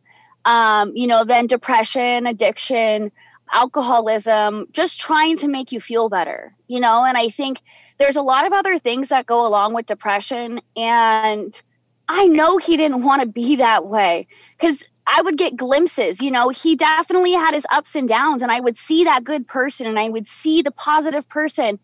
Um, 0.44 0.92
you 0.94 1.06
know, 1.06 1.24
then 1.24 1.46
depression, 1.46 2.26
addiction, 2.26 3.10
alcoholism, 3.52 4.66
just 4.72 5.00
trying 5.00 5.36
to 5.38 5.48
make 5.48 5.72
you 5.72 5.80
feel 5.80 6.08
better. 6.08 6.54
You 6.68 6.78
know, 6.78 7.04
and 7.04 7.16
I 7.16 7.30
think 7.30 7.62
there's 7.98 8.16
a 8.16 8.22
lot 8.22 8.46
of 8.46 8.52
other 8.52 8.78
things 8.78 9.08
that 9.08 9.24
go 9.26 9.46
along 9.46 9.74
with 9.74 9.86
depression 9.86 10.60
and 10.76 11.60
I 12.08 12.26
know 12.26 12.58
he 12.58 12.76
didn't 12.76 13.02
want 13.02 13.22
to 13.22 13.28
be 13.28 13.56
that 13.56 13.86
way 13.86 14.28
because 14.58 14.82
I 15.06 15.22
would 15.22 15.38
get 15.38 15.56
glimpses. 15.56 16.20
You 16.20 16.30
know, 16.30 16.50
he 16.50 16.76
definitely 16.76 17.32
had 17.32 17.54
his 17.54 17.66
ups 17.72 17.94
and 17.94 18.08
downs, 18.08 18.42
and 18.42 18.50
I 18.50 18.60
would 18.60 18.76
see 18.76 19.04
that 19.04 19.24
good 19.24 19.46
person 19.46 19.86
and 19.86 19.98
I 19.98 20.08
would 20.08 20.28
see 20.28 20.62
the 20.62 20.70
positive 20.70 21.28
person. 21.28 21.78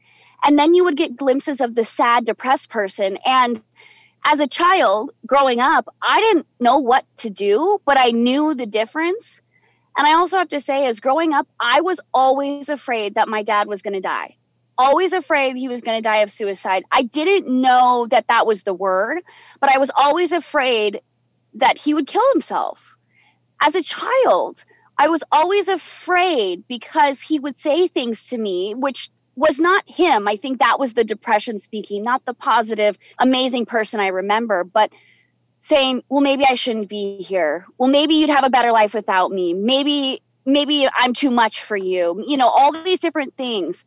And 0.45 0.59
then 0.59 0.75
you 0.75 0.85
would 0.85 0.97
get 0.97 1.17
glimpses 1.17 1.61
of 1.61 1.75
the 1.75 1.85
sad, 1.85 2.25
depressed 2.25 2.71
person. 2.71 3.19
And 3.25 3.63
as 4.25 4.41
a 4.41 4.47
child 4.47 5.11
growing 5.27 5.61
up, 5.61 5.89
I 6.03 6.21
didn't 6.21 6.47
know 6.61 6.79
what 6.79 7.05
to 7.19 7.31
do, 7.31 7.81
but 7.85 7.99
I 7.99 8.11
knew 8.11 8.55
the 8.55 8.67
difference. 8.67 9.41
And 9.97 10.07
I 10.07 10.15
also 10.15 10.39
have 10.39 10.49
to 10.49 10.61
say, 10.61 10.87
as 10.87 11.01
growing 11.01 11.33
up, 11.33 11.47
I 11.61 11.81
was 11.81 12.01
always 12.15 12.69
afraid 12.69 13.15
that 13.15 13.29
my 13.29 13.43
dad 13.43 13.69
was 13.69 13.83
going 13.83 13.95
to 13.95 14.01
die. 14.01 14.37
Always 14.79 15.13
afraid 15.13 15.57
he 15.57 15.69
was 15.69 15.83
going 15.83 15.99
to 15.99 16.09
die 16.09 16.19
of 16.19 16.33
suicide. 16.33 16.85
I 16.91 17.03
didn't 17.03 17.49
know 17.49 18.07
that 18.11 18.27
that 18.29 18.47
was 18.47 18.63
the 18.63 18.75
word, 18.75 19.23
but 19.61 19.71
I 19.71 19.79
was 19.79 19.91
always 19.95 20.33
afraid 20.33 21.01
that 21.55 21.77
he 21.79 21.95
would 21.95 22.07
kill 22.07 22.23
himself 22.33 22.93
as 23.63 23.75
a 23.77 23.83
child, 23.83 24.65
I 24.99 25.09
was 25.09 25.23
always 25.31 25.69
afraid 25.69 26.65
because 26.69 27.21
he 27.21 27.39
would 27.39 27.57
say 27.57 27.87
things 27.89 28.25
to 28.25 28.39
me, 28.39 28.75
which 28.75 29.11
was 29.37 29.59
not 29.59 29.89
him. 29.89 30.29
I 30.29 30.37
think 30.37 30.59
that 30.59 30.79
was 30.79 30.95
the 30.95 31.05
depression 31.05 31.59
speaking, 31.59 32.03
not 32.03 32.25
the 32.25 32.35
positive, 32.35 32.99
amazing 33.19 33.67
person 33.67 34.01
I 34.01 34.09
remember, 34.09 34.65
but 34.65 34.91
saying, 35.61 36.03
well, 36.09 36.21
maybe 36.21 36.45
I 36.45 36.55
shouldn't 36.55 36.89
be 36.89 37.19
here. 37.19 37.67
Well, 37.79 37.89
maybe 37.89 38.15
you'd 38.15 38.31
have 38.31 38.45
a 38.45 38.51
better 38.51 38.73
life 38.73 38.95
without 38.95 39.31
me. 39.31 39.55
Maybe, 39.55 40.21
maybe 40.45 40.89
I'm 40.95 41.15
too 41.15 41.31
much 41.31 41.63
for 41.63 41.77
you. 41.77 42.23
You 42.27 42.37
know, 42.37 42.49
all 42.49 42.73
these 42.85 43.01
different 43.01 43.37
things. 43.37 43.85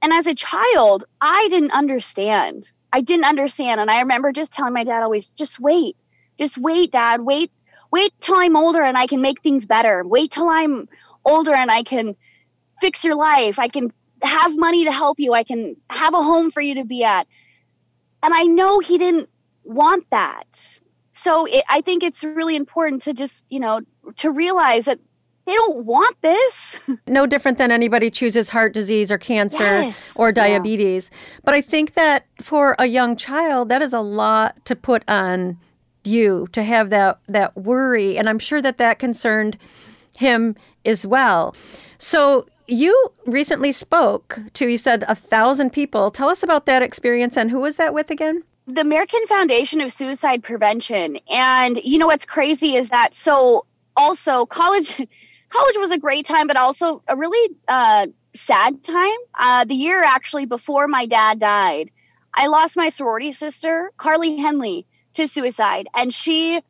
And 0.00 0.12
as 0.12 0.26
a 0.26 0.34
child, 0.34 1.04
I 1.20 1.48
didn't 1.48 1.72
understand. 1.72 2.70
I 2.92 3.00
didn't 3.00 3.26
understand. 3.26 3.80
And 3.80 3.90
I 3.90 3.98
remember 4.00 4.32
just 4.32 4.52
telling 4.52 4.72
my 4.72 4.84
dad 4.84 5.02
always, 5.02 5.28
just 5.30 5.58
wait. 5.58 5.96
Just 6.38 6.56
wait, 6.56 6.92
dad. 6.92 7.22
Wait 7.22 7.50
wait 7.90 8.12
till 8.20 8.36
I'm 8.36 8.56
older 8.56 8.82
and 8.82 8.98
I 8.98 9.06
can 9.06 9.20
make 9.20 9.42
things 9.42 9.66
better. 9.66 10.04
Wait 10.04 10.30
till 10.30 10.48
I'm 10.48 10.88
older 11.24 11.54
and 11.54 11.70
I 11.70 11.82
can 11.82 12.16
fix 12.80 13.04
your 13.04 13.14
life. 13.14 13.58
I 13.58 13.68
can 13.68 13.92
have 14.22 14.56
money 14.56 14.84
to 14.84 14.92
help 14.92 15.18
you. 15.18 15.32
I 15.34 15.44
can 15.44 15.76
have 15.90 16.14
a 16.14 16.22
home 16.22 16.50
for 16.50 16.60
you 16.60 16.74
to 16.76 16.84
be 16.84 17.04
at. 17.04 17.26
And 18.22 18.34
I 18.34 18.44
know 18.44 18.80
he 18.80 18.98
didn't 18.98 19.28
want 19.64 20.06
that. 20.10 20.78
So 21.12 21.46
it, 21.46 21.64
I 21.68 21.80
think 21.80 22.02
it's 22.02 22.24
really 22.24 22.56
important 22.56 23.02
to 23.02 23.14
just, 23.14 23.44
you 23.48 23.60
know, 23.60 23.80
to 24.16 24.30
realize 24.30 24.86
that 24.86 24.98
they 25.46 25.54
don't 25.54 25.84
want 25.86 26.16
this. 26.20 26.78
No 27.06 27.26
different 27.26 27.56
than 27.56 27.70
anybody 27.70 28.10
chooses 28.10 28.50
heart 28.50 28.74
disease 28.74 29.10
or 29.10 29.16
cancer 29.16 29.82
yes. 29.82 30.12
or 30.14 30.30
diabetes. 30.30 31.10
Yeah. 31.10 31.40
But 31.44 31.54
I 31.54 31.62
think 31.62 31.94
that 31.94 32.26
for 32.40 32.76
a 32.78 32.86
young 32.86 33.16
child, 33.16 33.70
that 33.70 33.80
is 33.80 33.94
a 33.94 34.00
lot 34.00 34.62
to 34.66 34.76
put 34.76 35.02
on 35.08 35.58
you 36.08 36.48
to 36.52 36.62
have 36.62 36.90
that 36.90 37.18
that 37.28 37.56
worry 37.56 38.16
and 38.16 38.28
i'm 38.28 38.38
sure 38.38 38.62
that 38.62 38.78
that 38.78 38.98
concerned 38.98 39.56
him 40.16 40.56
as 40.84 41.06
well 41.06 41.54
so 41.98 42.46
you 42.68 43.12
recently 43.26 43.72
spoke 43.72 44.38
to 44.54 44.68
you 44.68 44.78
said 44.78 45.04
a 45.08 45.14
thousand 45.14 45.72
people. 45.72 46.10
Tell 46.10 46.28
us 46.28 46.42
about 46.42 46.66
that 46.66 46.82
experience 46.82 47.36
and 47.36 47.50
who 47.50 47.60
was 47.60 47.76
that 47.76 47.94
with 47.94 48.10
again? 48.10 48.42
The 48.66 48.82
american 48.82 49.26
foundation 49.26 49.80
of 49.80 49.92
suicide 49.92 50.42
prevention. 50.42 51.18
And 51.28 51.80
you 51.82 51.98
know 51.98 52.06
what's 52.06 52.26
crazy 52.26 52.76
is 52.76 52.90
that 52.90 53.14
so 53.14 53.64
also 53.96 54.46
college 54.46 54.96
college 55.50 55.76
was 55.78 55.90
a 55.90 55.98
great 55.98 56.26
time 56.26 56.46
but 56.46 56.56
also 56.56 57.02
a 57.08 57.16
really 57.16 57.54
uh, 57.68 58.06
sad 58.34 58.84
time. 58.84 59.18
Uh, 59.38 59.64
the 59.64 59.74
year 59.74 60.02
actually 60.02 60.46
before 60.46 60.86
my 60.86 61.06
dad 61.06 61.40
died 61.40 61.90
i 62.34 62.46
lost 62.46 62.76
my 62.76 62.90
sorority 62.90 63.32
sister 63.32 63.90
carly 63.96 64.36
henley 64.36 64.86
to 65.18 65.28
suicide, 65.28 65.88
and 65.94 66.14
she, 66.14 66.62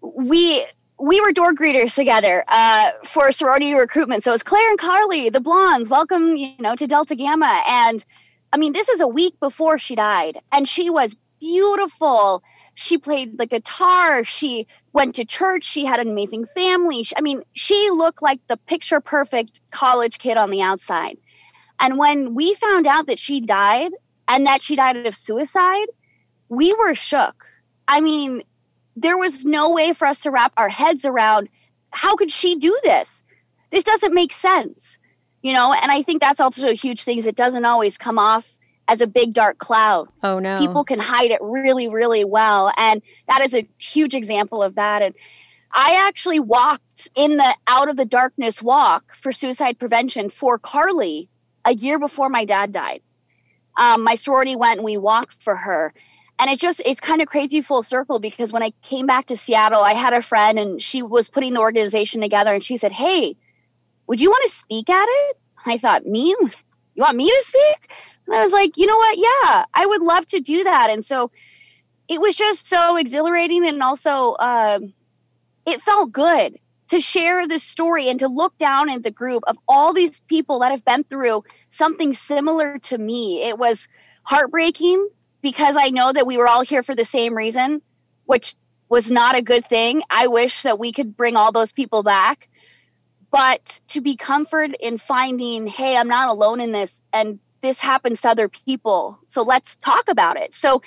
we 0.00 0.64
we 1.02 1.20
were 1.20 1.32
door 1.32 1.52
greeters 1.52 1.96
together 1.96 2.44
uh, 2.46 2.92
for 3.04 3.32
sorority 3.32 3.74
recruitment. 3.74 4.22
So 4.22 4.30
it 4.30 4.34
was 4.34 4.44
Claire 4.44 4.70
and 4.70 4.78
Carly, 4.78 5.30
the 5.30 5.40
blondes. 5.40 5.90
Welcome, 5.90 6.36
you 6.36 6.54
know, 6.60 6.76
to 6.76 6.86
Delta 6.86 7.16
Gamma. 7.16 7.60
And 7.66 8.04
I 8.52 8.56
mean, 8.56 8.72
this 8.72 8.88
is 8.88 9.00
a 9.00 9.08
week 9.08 9.34
before 9.40 9.78
she 9.78 9.96
died, 9.96 10.38
and 10.52 10.68
she 10.68 10.90
was 10.90 11.16
beautiful. 11.40 12.44
She 12.74 12.98
played 12.98 13.36
the 13.36 13.46
guitar. 13.46 14.22
She 14.22 14.68
went 14.92 15.16
to 15.16 15.24
church. 15.24 15.64
She 15.64 15.84
had 15.84 15.98
an 15.98 16.08
amazing 16.08 16.46
family. 16.54 17.04
I 17.16 17.20
mean, 17.20 17.42
she 17.54 17.90
looked 17.90 18.22
like 18.22 18.38
the 18.46 18.56
picture 18.56 19.00
perfect 19.00 19.60
college 19.72 20.20
kid 20.20 20.36
on 20.36 20.50
the 20.50 20.62
outside. 20.62 21.18
And 21.80 21.98
when 21.98 22.36
we 22.36 22.54
found 22.54 22.86
out 22.86 23.08
that 23.08 23.18
she 23.18 23.40
died 23.40 23.90
and 24.28 24.46
that 24.46 24.62
she 24.62 24.76
died 24.76 25.04
of 25.04 25.16
suicide, 25.16 25.86
we 26.48 26.72
were 26.78 26.94
shook. 26.94 27.44
I 27.88 28.00
mean, 28.00 28.44
there 28.96 29.16
was 29.16 29.44
no 29.44 29.70
way 29.70 29.92
for 29.92 30.06
us 30.06 30.18
to 30.20 30.30
wrap 30.30 30.52
our 30.56 30.68
heads 30.68 31.04
around 31.04 31.48
how 31.90 32.16
could 32.16 32.30
she 32.30 32.56
do 32.56 32.76
this? 32.82 33.22
This 33.70 33.84
doesn't 33.84 34.14
make 34.14 34.32
sense. 34.32 34.98
You 35.42 35.52
know, 35.52 35.72
and 35.72 35.90
I 35.90 36.02
think 36.02 36.20
that's 36.20 36.40
also 36.40 36.68
a 36.68 36.74
huge 36.74 37.02
thing 37.02 37.18
is 37.18 37.26
it 37.26 37.34
doesn't 37.34 37.64
always 37.64 37.98
come 37.98 38.18
off 38.18 38.58
as 38.88 39.00
a 39.00 39.06
big 39.06 39.32
dark 39.32 39.58
cloud. 39.58 40.08
Oh 40.22 40.38
no. 40.38 40.58
People 40.58 40.84
can 40.84 40.98
hide 40.98 41.30
it 41.30 41.40
really, 41.42 41.88
really 41.88 42.24
well. 42.24 42.72
And 42.76 43.02
that 43.28 43.42
is 43.42 43.54
a 43.54 43.66
huge 43.78 44.14
example 44.14 44.62
of 44.62 44.76
that. 44.76 45.02
And 45.02 45.14
I 45.72 45.96
actually 46.06 46.40
walked 46.40 47.08
in 47.14 47.38
the 47.38 47.56
out 47.66 47.88
of 47.88 47.96
the 47.96 48.04
darkness 48.04 48.62
walk 48.62 49.14
for 49.14 49.32
suicide 49.32 49.78
prevention 49.78 50.30
for 50.30 50.58
Carly 50.58 51.28
a 51.64 51.74
year 51.74 51.98
before 51.98 52.28
my 52.28 52.44
dad 52.44 52.72
died. 52.72 53.00
Um, 53.78 54.04
my 54.04 54.14
sorority 54.14 54.54
went 54.54 54.76
and 54.76 54.84
we 54.84 54.98
walked 54.98 55.42
for 55.42 55.56
her 55.56 55.94
and 56.38 56.50
it 56.50 56.58
just 56.58 56.80
it's 56.84 57.00
kind 57.00 57.22
of 57.22 57.28
crazy 57.28 57.60
full 57.60 57.82
circle 57.82 58.18
because 58.18 58.52
when 58.52 58.62
i 58.62 58.72
came 58.82 59.06
back 59.06 59.26
to 59.26 59.36
seattle 59.36 59.82
i 59.82 59.94
had 59.94 60.12
a 60.12 60.22
friend 60.22 60.58
and 60.58 60.82
she 60.82 61.02
was 61.02 61.28
putting 61.28 61.54
the 61.54 61.60
organization 61.60 62.20
together 62.20 62.54
and 62.54 62.64
she 62.64 62.76
said 62.76 62.92
hey 62.92 63.36
would 64.06 64.20
you 64.20 64.28
want 64.28 64.42
to 64.44 64.54
speak 64.54 64.90
at 64.90 65.06
it? 65.08 65.36
I 65.64 65.78
thought 65.78 66.06
me? 66.06 66.34
You 66.94 67.02
want 67.02 67.16
me 67.16 67.30
to 67.30 67.42
speak? 67.44 67.90
And 68.26 68.36
i 68.36 68.42
was 68.42 68.52
like 68.52 68.76
you 68.76 68.86
know 68.86 68.96
what? 68.96 69.16
Yeah 69.16 69.64
i 69.74 69.86
would 69.86 70.02
love 70.02 70.26
to 70.26 70.40
do 70.40 70.64
that. 70.64 70.90
And 70.90 71.04
so 71.04 71.30
it 72.08 72.20
was 72.20 72.34
just 72.34 72.68
so 72.68 72.96
exhilarating 72.96 73.66
and 73.66 73.82
also 73.82 74.32
uh, 74.32 74.80
it 75.66 75.80
felt 75.80 76.12
good 76.12 76.58
to 76.88 77.00
share 77.00 77.48
this 77.48 77.62
story 77.62 78.10
and 78.10 78.20
to 78.20 78.28
look 78.28 78.56
down 78.58 78.90
at 78.90 79.02
the 79.02 79.10
group 79.10 79.42
of 79.46 79.56
all 79.66 79.94
these 79.94 80.20
people 80.20 80.58
that 80.58 80.70
have 80.70 80.84
been 80.84 81.04
through 81.04 81.42
something 81.70 82.12
similar 82.12 82.78
to 82.80 82.98
me. 82.98 83.42
It 83.42 83.58
was 83.58 83.88
heartbreaking 84.24 85.08
because 85.42 85.76
I 85.78 85.90
know 85.90 86.12
that 86.12 86.26
we 86.26 86.36
were 86.38 86.48
all 86.48 86.62
here 86.62 86.82
for 86.82 86.94
the 86.94 87.04
same 87.04 87.36
reason, 87.36 87.82
which 88.26 88.54
was 88.88 89.10
not 89.10 89.36
a 89.36 89.42
good 89.42 89.66
thing. 89.66 90.02
I 90.10 90.28
wish 90.28 90.62
that 90.62 90.78
we 90.78 90.92
could 90.92 91.16
bring 91.16 91.36
all 91.36 91.52
those 91.52 91.72
people 91.72 92.02
back. 92.02 92.48
But 93.30 93.80
to 93.88 94.02
be 94.02 94.16
comforted 94.16 94.76
in 94.78 94.98
finding, 94.98 95.66
hey, 95.66 95.96
I'm 95.96 96.08
not 96.08 96.28
alone 96.28 96.60
in 96.60 96.72
this, 96.72 97.02
and 97.14 97.38
this 97.62 97.80
happens 97.80 98.20
to 98.20 98.28
other 98.28 98.48
people. 98.48 99.18
So 99.26 99.42
let's 99.42 99.76
talk 99.76 100.04
about 100.08 100.36
it. 100.36 100.54
So 100.54 100.82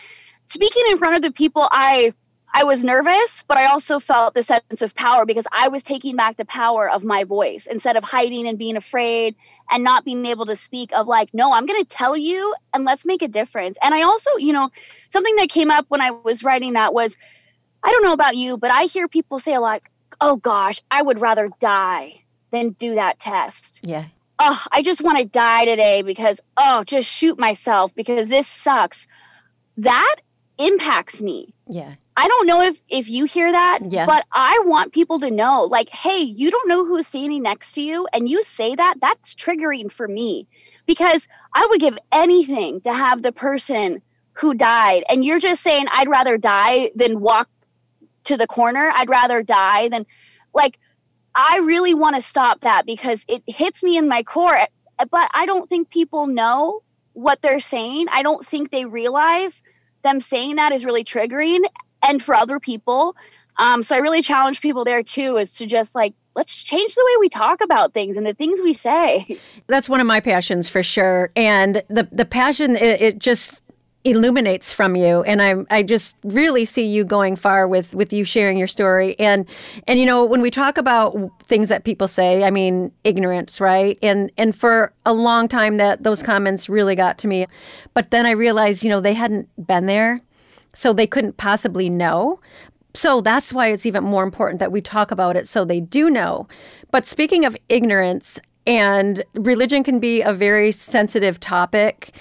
speaking 0.47 0.83
in 0.91 0.97
front 0.97 1.15
of 1.15 1.21
the 1.23 1.31
people 1.31 1.67
I 1.71 2.13
I 2.57 2.63
was 2.63 2.85
nervous, 2.85 3.43
but 3.49 3.57
I 3.57 3.65
also 3.65 3.99
felt 3.99 4.33
the 4.33 4.41
sense 4.41 4.81
of 4.81 4.95
power 4.95 5.25
because 5.25 5.45
I 5.51 5.67
was 5.67 5.83
taking 5.83 6.15
back 6.15 6.37
the 6.37 6.45
power 6.45 6.89
of 6.89 7.03
my 7.03 7.25
voice 7.25 7.67
instead 7.69 7.97
of 7.97 8.05
hiding 8.05 8.47
and 8.47 8.57
being 8.57 8.77
afraid 8.77 9.35
and 9.69 9.83
not 9.83 10.05
being 10.05 10.25
able 10.25 10.45
to 10.45 10.55
speak 10.55 10.91
of 10.93 11.07
like, 11.07 11.33
no, 11.33 11.51
I'm 11.51 11.65
going 11.65 11.83
to 11.83 11.89
tell 11.89 12.15
you 12.15 12.53
and 12.73 12.83
let's 12.83 13.05
make 13.05 13.21
a 13.21 13.27
difference. 13.27 13.77
And 13.81 13.93
I 13.93 14.03
also, 14.03 14.29
you 14.37 14.53
know, 14.53 14.69
something 15.11 15.35
that 15.37 15.49
came 15.49 15.71
up 15.71 15.85
when 15.89 16.01
I 16.01 16.11
was 16.11 16.43
writing 16.43 16.73
that 16.73 16.93
was, 16.93 17.17
I 17.83 17.91
don't 17.91 18.03
know 18.03 18.13
about 18.13 18.35
you, 18.35 18.57
but 18.57 18.71
I 18.71 18.83
hear 18.83 19.07
people 19.07 19.39
say 19.39 19.53
a 19.53 19.61
lot, 19.61 19.81
oh 20.21 20.35
gosh, 20.37 20.81
I 20.91 21.01
would 21.01 21.19
rather 21.19 21.49
die 21.59 22.21
than 22.51 22.71
do 22.71 22.95
that 22.95 23.19
test. 23.19 23.79
Yeah. 23.83 24.05
Oh, 24.39 24.61
I 24.71 24.81
just 24.81 25.01
want 25.01 25.17
to 25.17 25.25
die 25.25 25.65
today 25.65 26.01
because, 26.01 26.41
oh, 26.57 26.83
just 26.83 27.09
shoot 27.09 27.39
myself 27.39 27.93
because 27.95 28.27
this 28.27 28.47
sucks. 28.47 29.07
That 29.77 30.15
impacts 30.57 31.21
me. 31.21 31.53
Yeah. 31.69 31.95
I 32.17 32.27
don't 32.27 32.47
know 32.47 32.61
if 32.61 32.81
if 32.89 33.09
you 33.09 33.25
hear 33.25 33.51
that, 33.51 33.79
Yeah. 33.89 34.05
but 34.05 34.25
I 34.31 34.61
want 34.65 34.93
people 34.93 35.19
to 35.19 35.29
know 35.31 35.63
like 35.63 35.89
hey, 35.89 36.19
you 36.19 36.49
don't 36.51 36.67
know 36.69 36.85
who's 36.85 37.07
standing 37.07 37.43
next 37.43 37.73
to 37.73 37.81
you 37.81 38.07
and 38.13 38.29
you 38.29 38.41
say 38.43 38.75
that, 38.75 38.95
that's 39.01 39.35
triggering 39.35 39.91
for 39.91 40.07
me 40.07 40.47
because 40.85 41.27
I 41.53 41.65
would 41.69 41.79
give 41.81 41.97
anything 42.11 42.81
to 42.81 42.93
have 42.93 43.21
the 43.21 43.31
person 43.31 44.01
who 44.33 44.53
died 44.53 45.03
and 45.09 45.23
you're 45.25 45.39
just 45.39 45.61
saying 45.63 45.87
I'd 45.91 46.09
rather 46.09 46.37
die 46.37 46.91
than 46.95 47.19
walk 47.21 47.49
to 48.25 48.37
the 48.37 48.47
corner. 48.47 48.91
I'd 48.93 49.09
rather 49.09 49.43
die 49.43 49.89
than 49.89 50.05
like 50.53 50.77
I 51.35 51.57
really 51.59 51.93
want 51.93 52.15
to 52.15 52.21
stop 52.21 52.61
that 52.61 52.85
because 52.85 53.25
it 53.27 53.43
hits 53.45 53.83
me 53.83 53.97
in 53.97 54.07
my 54.07 54.23
core, 54.23 54.55
eh, 54.55 55.05
but 55.11 55.29
I 55.33 55.45
don't 55.45 55.67
think 55.67 55.89
people 55.89 56.27
know 56.27 56.81
what 57.11 57.41
they're 57.41 57.59
saying. 57.59 58.07
I 58.11 58.23
don't 58.23 58.45
think 58.45 58.71
they 58.71 58.85
realize 58.85 59.61
them 60.05 60.19
saying 60.21 60.55
that 60.55 60.71
is 60.71 60.85
really 60.85 61.03
triggering 61.03 61.59
and 62.07 62.23
for 62.23 62.35
other 62.35 62.59
people. 62.59 63.15
Um, 63.57 63.83
so 63.83 63.95
I 63.95 63.99
really 63.99 64.21
challenge 64.21 64.61
people 64.61 64.85
there 64.85 65.03
too 65.03 65.37
is 65.37 65.53
to 65.55 65.65
just 65.65 65.95
like, 65.95 66.13
let's 66.35 66.55
change 66.55 66.93
the 66.95 67.03
way 67.05 67.17
we 67.21 67.29
talk 67.29 67.61
about 67.61 67.93
things 67.93 68.17
and 68.17 68.25
the 68.25 68.33
things 68.33 68.61
we 68.61 68.73
say. 68.73 69.37
That's 69.67 69.87
one 69.89 70.01
of 70.01 70.07
my 70.07 70.19
passions 70.19 70.67
for 70.69 70.83
sure. 70.83 71.31
And 71.35 71.81
the 71.89 72.07
the 72.11 72.25
passion 72.25 72.75
it, 72.75 73.01
it 73.01 73.19
just 73.19 73.63
illuminates 74.05 74.71
from 74.71 74.95
you. 74.95 75.23
And 75.23 75.41
I 75.41 75.55
I 75.69 75.83
just 75.83 76.15
really 76.23 76.63
see 76.63 76.85
you 76.85 77.03
going 77.03 77.35
far 77.35 77.67
with 77.67 77.93
with 77.93 78.13
you 78.13 78.23
sharing 78.23 78.57
your 78.57 78.67
story. 78.67 79.19
And 79.19 79.45
and 79.87 79.99
you 79.99 80.05
know 80.05 80.23
when 80.23 80.41
we 80.41 80.51
talk 80.51 80.77
about 80.77 81.15
things 81.43 81.67
that 81.69 81.83
people 81.83 82.07
say 82.07 82.43
I 82.43 82.51
mean 82.51 82.91
ignorance 83.03 83.59
right? 83.59 83.97
And 84.01 84.31
and 84.37 84.55
for 84.55 84.93
a 85.05 85.13
long 85.13 85.47
time 85.47 85.77
that 85.77 86.03
those 86.03 86.23
comments 86.23 86.69
really 86.69 86.95
got 86.95 87.17
to 87.19 87.27
me. 87.27 87.47
But 87.93 88.11
then 88.11 88.25
I 88.25 88.31
realized 88.31 88.83
you 88.83 88.89
know 88.89 89.01
they 89.01 89.13
hadn't 89.13 89.49
been 89.67 89.87
there 89.87 90.21
so 90.73 90.93
they 90.93 91.07
couldn't 91.07 91.37
possibly 91.37 91.89
know. 91.89 92.39
So 92.93 93.19
that's 93.19 93.51
why 93.51 93.67
it's 93.67 93.85
even 93.85 94.03
more 94.05 94.23
important 94.23 94.59
that 94.59 94.71
we 94.71 94.79
talk 94.79 95.11
about 95.11 95.35
it 95.35 95.47
so 95.49 95.65
they 95.65 95.81
do 95.81 96.09
know. 96.09 96.47
But 96.91 97.05
speaking 97.05 97.43
of 97.43 97.57
ignorance, 97.67 98.39
and 98.67 99.23
religion 99.35 99.83
can 99.83 99.99
be 99.99 100.21
a 100.21 100.33
very 100.33 100.71
sensitive 100.71 101.39
topic, 101.39 102.15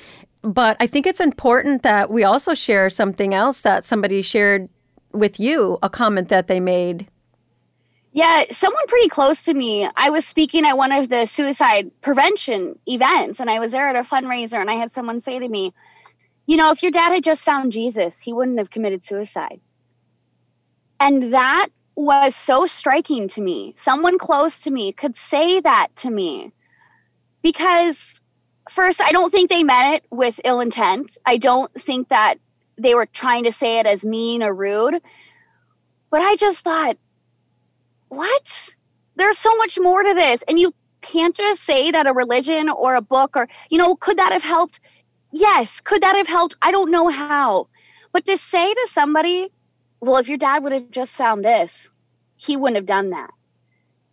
but 0.44 0.76
I 0.78 0.86
think 0.86 1.06
it's 1.06 1.20
important 1.20 1.82
that 1.82 2.10
we 2.10 2.22
also 2.22 2.52
share 2.54 2.90
something 2.90 3.32
else 3.32 3.62
that 3.62 3.84
somebody 3.84 4.20
shared 4.20 4.68
with 5.12 5.40
you, 5.40 5.78
a 5.82 5.88
comment 5.88 6.28
that 6.28 6.48
they 6.48 6.60
made. 6.60 7.08
Yeah, 8.12 8.44
someone 8.50 8.86
pretty 8.86 9.08
close 9.08 9.42
to 9.44 9.54
me. 9.54 9.88
I 9.96 10.10
was 10.10 10.26
speaking 10.26 10.66
at 10.66 10.76
one 10.76 10.92
of 10.92 11.08
the 11.08 11.24
suicide 11.26 11.90
prevention 12.02 12.78
events, 12.86 13.40
and 13.40 13.50
I 13.50 13.58
was 13.58 13.72
there 13.72 13.88
at 13.88 13.96
a 13.96 14.08
fundraiser, 14.08 14.60
and 14.60 14.70
I 14.70 14.74
had 14.74 14.92
someone 14.92 15.20
say 15.20 15.38
to 15.38 15.48
me, 15.48 15.72
You 16.46 16.56
know, 16.58 16.70
if 16.70 16.82
your 16.82 16.92
dad 16.92 17.12
had 17.12 17.24
just 17.24 17.44
found 17.44 17.72
Jesus, 17.72 18.20
he 18.20 18.32
wouldn't 18.32 18.58
have 18.58 18.70
committed 18.70 19.04
suicide. 19.04 19.60
And 21.00 21.32
that 21.32 21.68
was 21.96 22.36
so 22.36 22.66
striking 22.66 23.28
to 23.28 23.40
me. 23.40 23.74
Someone 23.76 24.18
close 24.18 24.60
to 24.60 24.70
me 24.70 24.92
could 24.92 25.16
say 25.16 25.60
that 25.60 25.88
to 25.96 26.10
me 26.10 26.52
because, 27.42 28.20
first, 28.70 29.00
I 29.02 29.12
don't 29.12 29.30
think 29.30 29.50
they 29.50 29.62
meant 29.62 29.96
it 29.96 30.04
with 30.10 30.40
ill 30.44 30.60
intent. 30.60 31.18
I 31.26 31.36
don't 31.36 31.72
think 31.74 32.08
that 32.08 32.36
they 32.76 32.94
were 32.94 33.06
trying 33.06 33.44
to 33.44 33.52
say 33.52 33.78
it 33.78 33.86
as 33.86 34.04
mean 34.04 34.42
or 34.42 34.54
rude. 34.54 35.00
But 36.10 36.22
I 36.22 36.36
just 36.36 36.60
thought, 36.60 36.96
what? 38.08 38.74
There's 39.16 39.38
so 39.38 39.54
much 39.56 39.78
more 39.78 40.02
to 40.02 40.14
this. 40.14 40.42
And 40.48 40.58
you 40.58 40.72
can't 41.02 41.36
just 41.36 41.62
say 41.62 41.90
that 41.90 42.06
a 42.06 42.12
religion 42.12 42.68
or 42.68 42.94
a 42.94 43.02
book 43.02 43.36
or, 43.36 43.48
you 43.70 43.78
know, 43.78 43.96
could 43.96 44.18
that 44.18 44.32
have 44.32 44.42
helped? 44.42 44.80
Yes. 45.32 45.80
Could 45.80 46.02
that 46.02 46.16
have 46.16 46.26
helped? 46.26 46.54
I 46.62 46.70
don't 46.70 46.90
know 46.90 47.08
how. 47.08 47.68
But 48.12 48.24
to 48.26 48.36
say 48.36 48.72
to 48.72 48.88
somebody, 48.90 49.50
well, 50.00 50.18
if 50.18 50.28
your 50.28 50.38
dad 50.38 50.62
would 50.62 50.72
have 50.72 50.90
just 50.90 51.16
found 51.16 51.44
this, 51.44 51.90
he 52.36 52.56
wouldn't 52.56 52.76
have 52.76 52.86
done 52.86 53.10
that, 53.10 53.30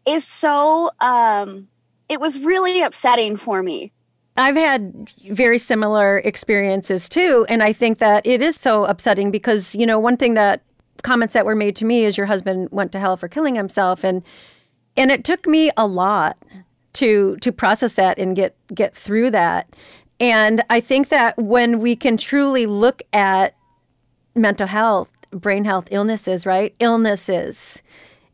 is 0.06 0.26
so, 0.26 0.90
um, 1.00 1.68
it 2.10 2.20
was 2.20 2.40
really 2.40 2.82
upsetting 2.82 3.38
for 3.38 3.62
me. 3.62 3.92
I've 4.38 4.56
had 4.56 5.12
very 5.30 5.58
similar 5.58 6.20
experiences 6.20 7.10
too. 7.10 7.46
And 7.50 7.62
I 7.62 7.74
think 7.74 7.98
that 7.98 8.26
it 8.26 8.41
is 8.41 8.56
so 8.56 8.86
upsetting 8.86 9.30
because, 9.32 9.76
you 9.76 9.86
know, 9.86 10.00
one 10.00 10.17
thing 10.17 10.36
that 10.36 10.62
comments 11.04 11.34
that 11.34 11.46
were 11.46 11.56
made 11.56 11.76
to 11.78 11.86
me 11.86 12.06
is 12.06 12.17
your 12.17 12.28
husband 12.28 12.70
went 12.72 12.91
to 12.94 13.00
hell 13.00 13.17
for 13.17 13.28
killing 13.28 13.56
himself. 13.56 14.04
And 14.04 14.24
and 14.98 15.12
it 15.12 15.24
took 15.24 15.48
me 15.48 15.72
a 15.78 15.88
lot 15.88 16.38
to 16.94 17.38
to 17.38 17.52
process 17.52 17.96
that 17.96 18.17
and 18.17 18.36
get 18.36 18.56
get 18.74 18.96
through 18.96 19.32
that. 19.32 19.76
And 20.20 20.62
I 20.70 20.80
think 20.80 21.10
that 21.10 21.38
when 21.38 21.80
we 21.80 21.96
can 21.96 22.15
truly 22.15 22.65
look 22.67 23.02
at 23.12 23.56
mental 24.36 24.67
health, 24.67 25.12
brain 25.32 25.65
health 25.65 25.88
illnesses, 25.91 26.46
right? 26.46 26.76
Illnesses. 26.80 27.82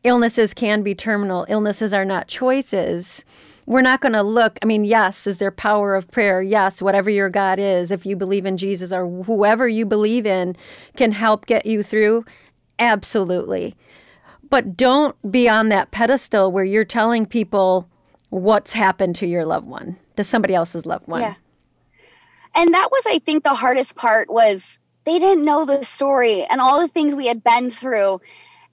Illnesses 0.03 0.53
can 0.53 0.83
be 0.83 0.93
terminal. 0.93 1.45
Illnesses 1.49 1.93
are 1.93 2.05
not 2.05 2.27
choices 2.27 3.25
we're 3.67 3.81
not 3.81 3.99
going 3.99 4.13
to 4.13 4.23
look. 4.23 4.57
I 4.63 4.65
mean, 4.65 4.85
yes, 4.85 5.27
is 5.27 5.37
there 5.37 5.51
power 5.51 5.93
of 5.93 6.09
prayer? 6.09 6.41
Yes, 6.41 6.81
whatever 6.81 7.09
your 7.09 7.29
God 7.29 7.59
is, 7.59 7.91
if 7.91 8.05
you 8.05 8.15
believe 8.15 8.45
in 8.45 8.57
Jesus 8.57 8.93
or 8.93 9.07
whoever 9.23 9.67
you 9.67 9.85
believe 9.85 10.25
in 10.25 10.55
can 10.95 11.11
help 11.11 11.45
get 11.45 11.65
you 11.65 11.83
through. 11.83 12.25
Absolutely. 12.79 13.75
But 14.49 14.77
don't 14.77 15.15
be 15.29 15.49
on 15.49 15.67
that 15.69 15.91
pedestal 15.91 16.49
where 16.49 16.63
you're 16.63 16.85
telling 16.85 17.25
people 17.25 17.89
what's 18.29 18.71
happened 18.71 19.17
to 19.17 19.27
your 19.27 19.45
loved 19.45 19.67
one, 19.67 19.97
to 20.15 20.23
somebody 20.23 20.55
else's 20.55 20.85
loved 20.85 21.07
one. 21.07 21.21
Yeah. 21.21 21.35
And 22.55 22.73
that 22.73 22.89
was, 22.89 23.03
I 23.05 23.19
think, 23.19 23.43
the 23.43 23.53
hardest 23.53 23.97
part 23.97 24.29
was 24.29 24.79
they 25.03 25.19
didn't 25.19 25.43
know 25.43 25.65
the 25.65 25.83
story 25.83 26.45
and 26.45 26.61
all 26.61 26.79
the 26.79 26.87
things 26.87 27.15
we 27.15 27.27
had 27.27 27.43
been 27.43 27.69
through. 27.69 28.21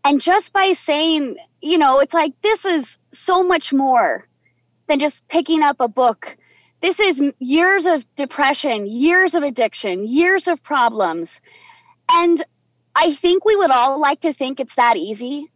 And 0.05 0.21
just 0.21 0.53
by 0.53 0.73
saying, 0.73 1.37
you 1.63 1.79
know, 1.79 1.99
it's 1.99 2.15
like, 2.15 2.33
this 2.43 2.65
is 2.65 2.97
so 3.13 3.43
much 3.43 3.73
more 3.73 4.29
than 4.89 4.99
just 4.99 5.27
picking 5.29 5.63
up 5.63 5.77
a 5.81 5.89
book. 5.89 6.37
This 6.81 7.01
is 7.01 7.23
years 7.39 7.87
of 7.87 8.05
depression, 8.15 8.87
years 8.87 9.35
of 9.35 9.43
addiction, 9.43 10.07
years 10.07 10.49
of 10.49 10.63
problems. 10.63 11.41
And 12.11 12.43
I 12.95 13.15
think 13.15 13.45
we 13.45 13.57
would 13.57 13.71
all 13.71 13.99
like 14.01 14.21
to 14.21 14.33
think 14.33 14.61
it's 14.61 14.75
that 14.75 14.97
easy. 14.97 15.51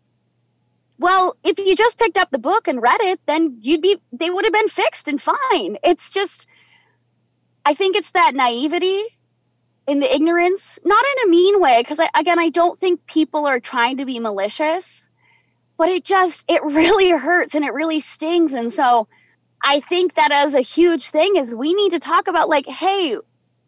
Well, 0.99 1.37
if 1.45 1.59
you 1.59 1.77
just 1.77 1.99
picked 1.99 2.17
up 2.17 2.31
the 2.31 2.39
book 2.39 2.67
and 2.67 2.83
read 2.83 3.01
it, 3.01 3.21
then 3.27 3.59
you'd 3.61 3.83
be, 3.83 3.99
they 4.13 4.31
would 4.31 4.45
have 4.45 4.53
been 4.53 4.69
fixed 4.69 5.07
and 5.07 5.21
fine. 5.23 5.77
It's 5.85 6.11
just, 6.11 6.47
I 7.65 7.75
think 7.75 7.95
it's 7.95 8.11
that 8.13 8.35
naivety 8.35 9.05
in 9.87 10.01
the 10.01 10.13
ignorance, 10.13 10.79
not 10.85 11.05
in 11.05 11.29
a 11.29 11.31
mean 11.31 11.61
way, 11.61 11.79
because 11.79 12.01
again, 12.15 12.39
I 12.39 12.49
don't 12.49 12.81
think 12.81 13.07
people 13.07 13.47
are 13.47 13.61
trying 13.61 13.99
to 13.99 14.05
be 14.05 14.19
malicious, 14.19 15.09
but 15.77 15.89
it 15.89 16.05
just, 16.05 16.45
it 16.49 16.63
really 16.65 17.11
hurts 17.11 17.55
and 17.55 17.65
it 17.65 17.73
really 17.73 18.01
stings. 18.01 18.53
And 18.53 18.73
so, 18.73 19.09
I 19.63 19.81
think 19.81 20.15
that 20.15 20.31
as 20.31 20.55
a 20.55 20.61
huge 20.61 21.11
thing 21.11 21.37
is 21.37 21.55
we 21.55 21.75
need 21.75 21.91
to 21.91 21.99
talk 21.99 22.29
about 22.29 22.49
like, 22.49 22.67
hey, 22.67 23.17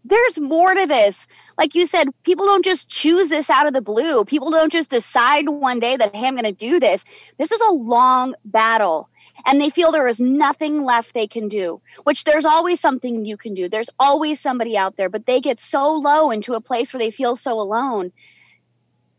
there's 0.05 0.41
more 0.41 0.75
to 0.75 0.87
this. 0.87 1.27
Like 1.59 1.75
you 1.75 1.85
said, 1.85 2.09
people 2.23 2.47
don't 2.47 2.65
just 2.65 2.89
choose 2.89 3.29
this 3.29 3.51
out 3.51 3.67
of 3.67 3.75
the 3.75 3.83
blue. 3.83 4.25
People 4.25 4.51
don't 4.51 4.73
just 4.73 4.91
decide 4.91 5.49
one 5.49 5.79
day 5.79 5.97
that, 5.97 6.15
hey, 6.15 6.27
I'm 6.27 6.35
going 6.35 6.45
to 6.45 6.53
do 6.53 6.81
this. 6.81 7.05
This 7.39 7.53
is 7.53 7.61
a 7.61 7.73
long 7.73 8.35
battle. 8.47 9.09
And 9.47 9.61
they 9.61 9.71
feel 9.71 9.91
there 9.91 10.09
is 10.09 10.21
nothing 10.21 10.85
left 10.85 11.15
they 11.15 11.27
can 11.27 11.49
do, 11.49 11.81
which 12.05 12.25
there's 12.25 12.45
always 12.45 12.81
something 12.81 13.25
you 13.25 13.37
can 13.37 13.55
do. 13.55 13.69
There's 13.69 13.91
always 13.99 14.41
somebody 14.41 14.77
out 14.77 14.97
there, 14.97 15.09
but 15.09 15.27
they 15.27 15.41
get 15.41 15.61
so 15.61 15.87
low 15.93 16.31
into 16.31 16.55
a 16.55 16.61
place 16.61 16.93
where 16.93 16.99
they 16.99 17.11
feel 17.11 17.37
so 17.37 17.59
alone. 17.59 18.13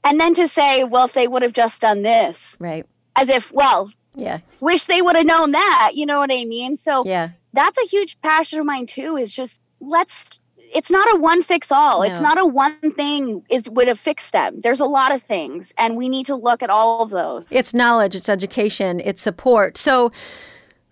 And 0.04 0.20
then 0.20 0.34
to 0.36 0.48
say, 0.48 0.84
well, 0.84 1.06
if 1.06 1.14
they 1.14 1.28
would 1.28 1.42
have 1.42 1.54
just 1.54 1.82
done 1.82 2.02
this. 2.04 2.56
Right. 2.60 2.86
As 3.16 3.30
if, 3.30 3.52
well, 3.52 3.92
yeah. 4.15 4.39
Wish 4.60 4.86
they 4.86 5.02
would 5.02 5.15
have 5.15 5.26
known 5.26 5.52
that. 5.52 5.91
You 5.95 6.06
know 6.06 6.19
what 6.19 6.32
I 6.32 6.45
mean? 6.45 6.78
So 6.78 7.04
yeah, 7.06 7.30
that's 7.54 7.78
a 7.78 7.88
huge 7.88 8.19
passion 8.21 8.60
of 8.60 8.65
mine 8.65 8.86
too. 8.86 9.17
Is 9.17 9.34
just 9.34 9.62
let's. 9.80 10.30
It's 10.74 10.89
not 10.89 11.13
a 11.13 11.19
one 11.19 11.43
fix 11.43 11.69
all. 11.71 12.00
No. 12.00 12.10
It's 12.10 12.21
not 12.21 12.39
a 12.39 12.45
one 12.45 12.80
thing 12.95 13.43
is 13.50 13.69
would 13.69 13.88
have 13.88 14.00
fixed 14.00 14.32
them. 14.32 14.62
There's 14.62 14.80
a 14.80 14.86
lot 14.86 15.13
of 15.13 15.21
things, 15.21 15.74
and 15.78 15.97
we 15.97 16.08
need 16.08 16.26
to 16.28 16.36
look 16.36 16.63
at 16.63 16.69
all 16.69 17.02
of 17.02 17.10
those. 17.10 17.45
It's 17.52 17.74
knowledge. 17.74 18.15
It's 18.15 18.30
education. 18.30 19.02
It's 19.02 19.21
support. 19.21 19.78
So. 19.78 20.12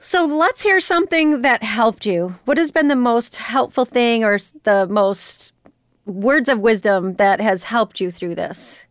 So 0.01 0.25
let's 0.25 0.61
hear 0.61 0.79
something 0.79 1.41
that 1.41 1.61
helped 1.61 2.05
you. 2.05 2.33
What 2.45 2.57
has 2.57 2.71
been 2.71 2.87
the 2.87 2.95
most 2.95 3.35
helpful 3.35 3.83
thing 3.83 4.23
or 4.23 4.39
the 4.63 4.87
most 4.87 5.51
words 6.05 6.47
of 6.47 6.59
wisdom 6.59 7.15
that 7.15 7.41
has 7.41 7.65
helped 7.65 7.99
you 7.99 8.09
through 8.09 8.35
this? 8.35 8.85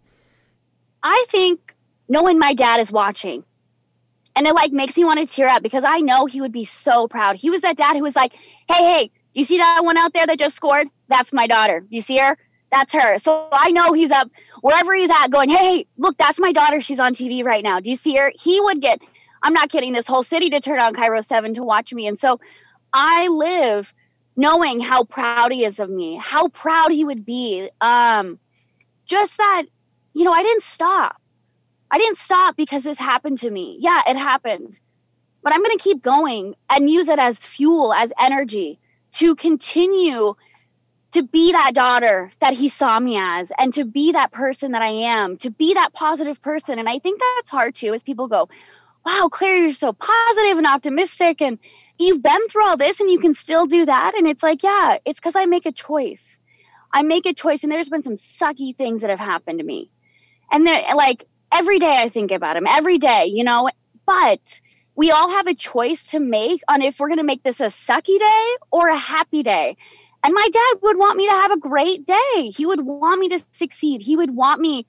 I 1.02 1.24
think 1.30 1.74
knowing 2.10 2.38
my 2.38 2.52
dad 2.52 2.78
is 2.78 2.92
watching 2.92 3.42
and 4.38 4.46
it 4.46 4.55
like 4.55 4.70
makes 4.70 4.96
me 4.96 5.05
want 5.05 5.18
to 5.18 5.27
tear 5.27 5.48
up 5.48 5.64
because 5.64 5.83
I 5.85 5.98
know 5.98 6.27
he 6.27 6.40
would 6.40 6.53
be 6.53 6.64
so 6.64 7.09
proud. 7.09 7.35
He 7.35 7.51
was 7.51 7.61
that 7.62 7.77
dad 7.77 7.96
who 7.96 8.03
was 8.05 8.14
like, 8.14 8.33
"Hey, 8.68 8.85
hey, 8.85 9.11
you 9.35 9.42
see 9.42 9.59
that 9.59 9.81
one 9.85 9.96
out 9.96 10.12
there 10.14 10.27
that 10.27 10.38
just 10.38 10.55
scored? 10.55 10.87
That's 11.09 11.33
my 11.33 11.48
daughter. 11.48 11.85
You 11.90 12.01
see 12.01 12.18
her? 12.18 12.38
That's 12.70 12.92
her." 12.92 13.18
So 13.18 13.48
I 13.51 13.72
know 13.72 13.92
he's 13.92 14.12
up 14.12 14.31
wherever 14.61 14.94
he's 14.94 15.11
at, 15.11 15.29
going, 15.33 15.51
"Hey, 15.51 15.87
look, 15.96 16.16
that's 16.18 16.38
my 16.38 16.53
daughter. 16.53 16.81
She's 16.81 17.01
on 17.01 17.14
TV 17.14 17.44
right 17.44 17.64
now. 17.64 17.81
Do 17.81 17.90
you 17.90 17.96
see 17.96 18.14
her?" 18.14 18.33
He 18.40 18.61
would 18.61 18.81
get. 18.81 19.01
I'm 19.42 19.53
not 19.53 19.70
kidding. 19.70 19.92
This 19.92 20.07
whole 20.07 20.22
city 20.22 20.51
to 20.51 20.61
turn 20.61 20.79
on 20.79 20.94
KIRO 20.94 21.24
Seven 21.24 21.55
to 21.55 21.64
watch 21.64 21.92
me, 21.92 22.07
and 22.07 22.18
so 22.18 22.38
I 22.92 23.27
live 23.27 23.92
knowing 24.37 24.79
how 24.79 25.03
proud 25.03 25.51
he 25.51 25.64
is 25.64 25.81
of 25.81 25.90
me, 25.90 26.14
how 26.14 26.46
proud 26.46 26.92
he 26.92 27.05
would 27.05 27.27
be. 27.27 27.68
Um, 27.81 28.38
just 29.05 29.37
that, 29.38 29.64
you 30.12 30.22
know, 30.22 30.33
I 30.33 30.44
didn't 30.44 30.62
stop. 30.62 31.20
I 31.90 31.98
didn't 31.98 32.18
stop 32.18 32.57
because 32.57 32.83
this 32.85 32.98
happened 32.98 33.38
to 33.38 33.51
me. 33.51 33.77
Yeah, 33.81 34.01
it 34.07 34.16
happened. 34.16 34.79
But 35.42 35.55
I'm 35.55 35.62
going 35.62 35.77
to 35.77 35.83
keep 35.83 36.03
going 36.03 36.55
and 36.68 36.90
use 36.90 37.09
it 37.09 37.18
as 37.18 37.38
fuel, 37.38 37.92
as 37.92 38.12
energy 38.20 38.79
to 39.12 39.35
continue 39.35 40.35
to 41.12 41.22
be 41.22 41.53
that 41.53 41.72
daughter 41.74 42.31
that 42.40 42.53
he 42.53 42.68
saw 42.68 43.01
me 43.01 43.16
as 43.18 43.51
and 43.59 43.72
to 43.74 43.85
be 43.85 44.12
that 44.12 44.31
person 44.31 44.72
that 44.72 44.83
I 44.83 44.90
am, 44.90 45.38
to 45.38 45.51
be 45.51 45.72
that 45.74 45.94
positive 45.94 46.40
person. 46.42 46.79
And 46.79 46.88
I 46.88 46.98
think 46.98 47.20
that's 47.37 47.51
hard 47.51 47.74
too, 47.74 47.94
as 47.94 48.03
people 48.03 48.29
go, 48.29 48.48
wow, 49.07 49.29
Claire, 49.33 49.57
you're 49.57 49.72
so 49.72 49.94
positive 49.94 50.59
and 50.59 50.66
optimistic. 50.66 51.40
And 51.40 51.59
you've 51.98 52.22
been 52.22 52.48
through 52.48 52.66
all 52.66 52.77
this 52.77 53.01
and 53.01 53.11
you 53.11 53.18
can 53.18 53.35
still 53.35 53.66
do 53.66 53.87
that. 53.87 54.14
And 54.16 54.27
it's 54.27 54.42
like, 54.42 54.62
yeah, 54.62 54.98
it's 55.07 55.18
because 55.18 55.37
I 55.37 55.46
make 55.46 55.64
a 55.64 55.72
choice. 55.72 56.38
I 56.92 57.03
make 57.03 57.24
a 57.24 57.33
choice. 57.33 57.62
And 57.62 57.72
there's 57.72 57.88
been 57.88 58.03
some 58.03 58.16
sucky 58.16 58.77
things 58.77 59.01
that 59.01 59.11
have 59.11 59.18
happened 59.18 59.61
to 59.61 59.64
me. 59.64 59.90
And 60.51 60.66
they're 60.66 60.94
like 60.94 61.24
every 61.52 61.78
day 61.78 61.94
I 61.96 62.08
think 62.08 62.30
about 62.30 62.56
him, 62.56 62.66
every 62.66 62.98
day, 62.98 63.26
you 63.26 63.44
know, 63.44 63.70
but 64.06 64.61
we 64.94 65.11
all 65.11 65.30
have 65.30 65.46
a 65.46 65.54
choice 65.54 66.04
to 66.11 66.20
make 66.20 66.61
on 66.68 66.82
if 66.82 66.98
we're 66.98 67.08
going 67.08 67.18
to 67.18 67.24
make 67.24 67.42
this 67.42 67.61
a 67.61 67.66
sucky 67.66 68.18
day 68.18 68.56
or 68.70 68.88
a 68.88 68.98
happy 68.98 69.42
day. 69.42 69.76
And 70.24 70.34
my 70.34 70.48
dad 70.52 70.82
would 70.82 70.98
want 70.98 71.16
me 71.16 71.28
to 71.28 71.34
have 71.34 71.52
a 71.52 71.58
great 71.58 72.04
day. 72.04 72.50
He 72.54 72.66
would 72.66 72.84
want 72.84 73.20
me 73.20 73.28
to 73.28 73.44
succeed. 73.52 74.02
He 74.02 74.16
would 74.16 74.34
want 74.34 74.61
me 74.61 74.87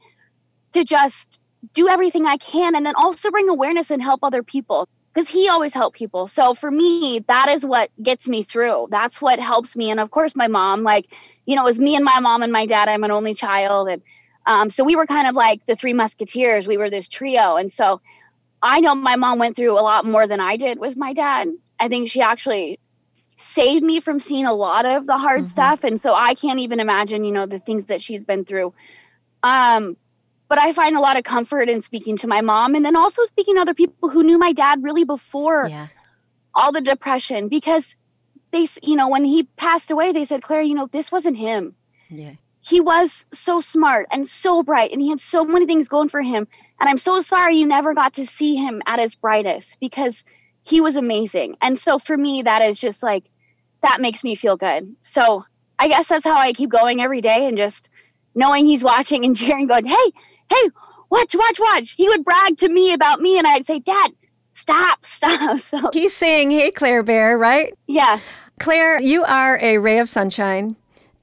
to 0.73 0.83
just 0.83 1.39
do 1.73 1.87
everything 1.87 2.25
I 2.25 2.37
can 2.37 2.75
and 2.75 2.85
then 2.85 2.95
also 2.95 3.29
bring 3.29 3.49
awareness 3.49 3.91
and 3.91 4.01
help 4.01 4.21
other 4.23 4.41
people 4.41 4.87
because 5.13 5.27
he 5.27 5.49
always 5.49 5.73
helped 5.73 5.97
people. 5.97 6.27
So 6.27 6.53
for 6.53 6.71
me, 6.71 7.23
that 7.27 7.49
is 7.49 7.65
what 7.65 7.91
gets 8.01 8.27
me 8.27 8.43
through. 8.43 8.87
That's 8.89 9.21
what 9.21 9.39
helps 9.39 9.75
me. 9.75 9.91
And 9.91 9.99
of 9.99 10.11
course, 10.11 10.35
my 10.35 10.47
mom, 10.47 10.83
like, 10.83 11.07
you 11.45 11.55
know, 11.55 11.63
it 11.63 11.65
was 11.65 11.79
me 11.79 11.95
and 11.95 12.05
my 12.05 12.19
mom 12.19 12.41
and 12.41 12.51
my 12.51 12.65
dad. 12.65 12.87
I'm 12.87 13.03
an 13.03 13.11
only 13.11 13.33
child. 13.33 13.89
And 13.89 14.01
um, 14.45 14.69
so 14.69 14.83
we 14.83 14.95
were 14.95 15.05
kind 15.05 15.27
of 15.27 15.35
like 15.35 15.65
the 15.65 15.75
three 15.75 15.93
musketeers. 15.93 16.67
We 16.67 16.77
were 16.77 16.89
this 16.89 17.07
trio. 17.07 17.55
And 17.55 17.71
so 17.71 18.01
I 18.61 18.79
know 18.79 18.95
my 18.95 19.15
mom 19.15 19.39
went 19.39 19.55
through 19.55 19.73
a 19.73 19.81
lot 19.81 20.05
more 20.05 20.27
than 20.27 20.39
I 20.39 20.57
did 20.57 20.79
with 20.79 20.97
my 20.97 21.13
dad. 21.13 21.49
I 21.79 21.87
think 21.87 22.09
she 22.09 22.21
actually 22.21 22.79
saved 23.37 23.83
me 23.83 23.99
from 23.99 24.19
seeing 24.19 24.45
a 24.45 24.53
lot 24.53 24.85
of 24.85 25.05
the 25.05 25.17
hard 25.17 25.41
mm-hmm. 25.41 25.47
stuff. 25.47 25.83
And 25.83 25.99
so 25.99 26.13
I 26.13 26.33
can't 26.33 26.59
even 26.59 26.79
imagine, 26.79 27.23
you 27.23 27.31
know, 27.31 27.45
the 27.45 27.59
things 27.59 27.85
that 27.85 28.01
she's 28.01 28.23
been 28.23 28.43
through. 28.43 28.73
Um, 29.43 29.95
but 30.49 30.59
I 30.59 30.73
find 30.73 30.97
a 30.97 30.99
lot 30.99 31.15
of 31.15 31.23
comfort 31.23 31.69
in 31.69 31.81
speaking 31.81 32.17
to 32.17 32.27
my 32.27 32.41
mom 32.41 32.75
and 32.75 32.83
then 32.83 32.95
also 32.95 33.23
speaking 33.25 33.55
to 33.55 33.61
other 33.61 33.73
people 33.73 34.09
who 34.09 34.23
knew 34.23 34.37
my 34.37 34.51
dad 34.51 34.83
really 34.83 35.05
before 35.05 35.67
yeah. 35.69 35.87
all 36.55 36.71
the 36.71 36.81
depression 36.81 37.47
because 37.47 37.95
they, 38.51 38.67
you 38.81 38.95
know, 38.95 39.09
when 39.09 39.23
he 39.23 39.43
passed 39.43 39.91
away, 39.91 40.11
they 40.11 40.25
said, 40.25 40.41
Claire, 40.41 40.63
you 40.63 40.73
know, 40.73 40.87
this 40.87 41.11
wasn't 41.11 41.37
him. 41.37 41.75
Yeah. 42.09 42.33
He 42.69 42.79
was 42.79 43.25
so 43.33 43.59
smart 43.59 44.07
and 44.11 44.27
so 44.27 44.63
bright 44.63 44.91
and 44.91 45.01
he 45.01 45.09
had 45.09 45.19
so 45.19 45.43
many 45.43 45.65
things 45.65 45.89
going 45.89 46.09
for 46.09 46.21
him. 46.21 46.47
And 46.79 46.89
I'm 46.89 46.97
so 46.97 47.19
sorry 47.19 47.55
you 47.55 47.65
never 47.65 47.93
got 47.93 48.13
to 48.13 48.27
see 48.27 48.55
him 48.55 48.81
at 48.85 48.99
his 48.99 49.15
brightest 49.15 49.79
because 49.79 50.23
he 50.63 50.79
was 50.79 50.95
amazing. 50.95 51.57
And 51.61 51.77
so 51.77 51.99
for 51.99 52.15
me, 52.15 52.43
that 52.43 52.61
is 52.61 52.79
just 52.79 53.01
like, 53.01 53.25
that 53.81 54.01
makes 54.01 54.23
me 54.23 54.35
feel 54.35 54.55
good. 54.55 54.95
So 55.03 55.43
I 55.79 55.87
guess 55.87 56.07
that's 56.07 56.25
how 56.25 56.35
I 56.35 56.53
keep 56.53 56.69
going 56.69 57.01
every 57.01 57.21
day 57.21 57.47
and 57.47 57.57
just 57.57 57.89
knowing 58.35 58.65
he's 58.65 58.83
watching 58.83 59.25
and 59.25 59.35
cheering, 59.37 59.67
going, 59.67 59.85
hey, 59.85 60.13
hey, 60.49 60.69
watch, 61.09 61.35
watch, 61.35 61.59
watch. 61.59 61.95
He 61.97 62.07
would 62.07 62.23
brag 62.23 62.57
to 62.57 62.69
me 62.69 62.93
about 62.93 63.21
me, 63.21 63.37
and 63.37 63.47
I'd 63.47 63.65
say, 63.65 63.79
Dad, 63.79 64.11
stop, 64.53 65.03
stop. 65.05 65.59
So 65.59 65.89
he's 65.93 66.15
saying, 66.15 66.51
Hey, 66.51 66.71
Claire 66.71 67.03
Bear, 67.03 67.37
right? 67.37 67.73
Yeah. 67.87 68.19
Claire, 68.59 69.01
you 69.01 69.23
are 69.23 69.57
a 69.61 69.77
ray 69.77 69.99
of 69.99 70.09
sunshine, 70.09 70.75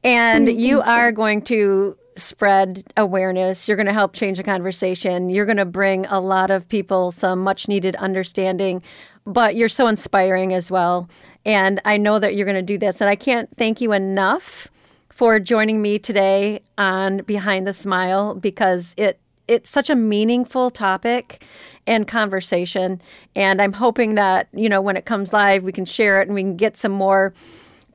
and 0.07 0.49
you 0.49 0.81
are 0.83 1.11
going 1.11 1.43
to 1.43 1.99
spread 2.15 2.85
awareness. 2.97 3.67
You're 3.67 3.77
going 3.77 3.89
to 3.89 3.93
help 3.93 4.15
change 4.15 4.39
the 4.39 4.45
conversation. 4.45 5.29
You're 5.29 5.45
going 5.45 5.57
to 5.57 5.65
bring 5.65 6.07
a 6.07 6.21
lot 6.21 6.51
of 6.51 6.69
people 6.69 7.11
some 7.11 7.41
much 7.41 7.67
needed 7.67 7.97
understanding, 7.97 8.83
but 9.27 9.57
you're 9.57 9.69
so 9.69 9.89
inspiring 9.89 10.55
as 10.55 10.71
well. 10.71 11.09
And 11.45 11.81
I 11.85 11.97
know 11.97 12.21
that 12.21 12.37
you're 12.37 12.47
going 12.47 12.55
to 12.55 12.63
do 12.63 12.79
this. 12.79 13.01
And 13.01 13.11
I 13.11 13.17
can't 13.17 13.49
thank 13.57 13.81
you 13.81 13.93
enough 13.93 14.69
for 15.11 15.41
joining 15.41 15.83
me 15.83 15.99
today 15.99 16.61
on 16.79 17.19
Behind 17.19 17.67
the 17.67 17.73
Smile 17.73 18.35
because 18.35 18.95
it 18.97 19.19
it's 19.49 19.71
such 19.71 19.89
a 19.89 19.95
meaningful 19.95 20.71
topic 20.71 21.45
and 21.87 22.09
conversation 22.09 23.01
and 23.37 23.63
I'm 23.63 23.73
hoping 23.73 24.17
that, 24.17 24.49
you 24.53 24.69
know, 24.69 24.81
when 24.81 24.97
it 24.97 25.05
comes 25.05 25.33
live 25.33 25.63
we 25.63 25.73
can 25.73 25.85
share 25.85 26.21
it 26.21 26.27
and 26.27 26.35
we 26.35 26.43
can 26.43 26.57
get 26.57 26.77
some 26.77 26.93
more 26.93 27.33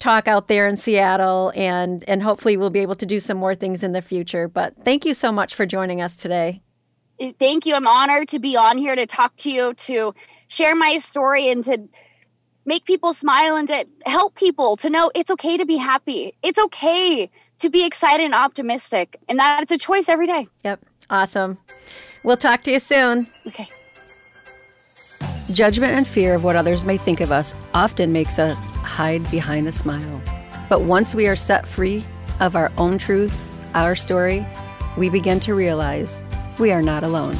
talk 0.01 0.27
out 0.27 0.47
there 0.47 0.67
in 0.67 0.75
Seattle 0.75 1.53
and 1.55 2.03
and 2.07 2.21
hopefully 2.21 2.57
we'll 2.57 2.69
be 2.69 2.79
able 2.79 2.95
to 2.95 3.05
do 3.05 3.19
some 3.19 3.37
more 3.37 3.55
things 3.55 3.83
in 3.83 3.93
the 3.93 4.01
future. 4.01 4.47
But 4.47 4.75
thank 4.83 5.05
you 5.05 5.13
so 5.13 5.31
much 5.31 5.55
for 5.55 5.65
joining 5.65 6.01
us 6.01 6.17
today. 6.17 6.61
Eh, 7.19 7.31
thank 7.39 7.65
you. 7.65 7.75
I'm 7.75 7.87
honored 7.87 8.27
to 8.29 8.39
be 8.39 8.57
on 8.57 8.77
here 8.77 8.95
to 8.95 9.05
talk 9.05 9.35
to 9.37 9.51
you 9.51 9.73
to 9.75 10.13
share 10.47 10.75
my 10.75 10.97
story 10.97 11.49
and 11.49 11.63
to 11.65 11.77
make 12.65 12.85
people 12.85 13.13
smile 13.13 13.55
and 13.55 13.67
to 13.67 13.85
help 14.05 14.35
people 14.35 14.75
to 14.77 14.89
know 14.89 15.11
it's 15.15 15.31
okay 15.31 15.57
to 15.57 15.65
be 15.65 15.77
happy. 15.77 16.33
It's 16.43 16.59
okay 16.59 17.29
to 17.59 17.69
be 17.69 17.85
excited 17.85 18.23
and 18.23 18.33
optimistic, 18.33 19.19
and 19.29 19.37
that 19.37 19.61
it's 19.61 19.71
a 19.71 19.77
choice 19.77 20.09
every 20.09 20.25
day. 20.25 20.47
Yep. 20.63 20.83
Awesome. 21.11 21.59
We'll 22.23 22.37
talk 22.37 22.63
to 22.63 22.71
you 22.71 22.79
soon. 22.79 23.27
Okay. 23.47 23.69
Judgment 25.49 25.93
and 25.93 26.07
fear 26.07 26.35
of 26.35 26.43
what 26.43 26.55
others 26.55 26.83
may 26.83 26.97
think 26.97 27.21
of 27.21 27.31
us 27.31 27.55
often 27.73 28.11
makes 28.11 28.37
us 28.37 28.75
hide 28.75 29.29
behind 29.31 29.65
the 29.65 29.71
smile. 29.71 30.21
But 30.69 30.83
once 30.83 31.15
we 31.15 31.27
are 31.27 31.35
set 31.35 31.67
free 31.67 32.03
of 32.39 32.55
our 32.55 32.71
own 32.77 32.97
truth, 32.97 33.35
our 33.73 33.95
story, 33.95 34.45
we 34.97 35.09
begin 35.09 35.39
to 35.41 35.55
realize 35.55 36.21
we 36.59 36.71
are 36.71 36.81
not 36.81 37.03
alone. 37.03 37.37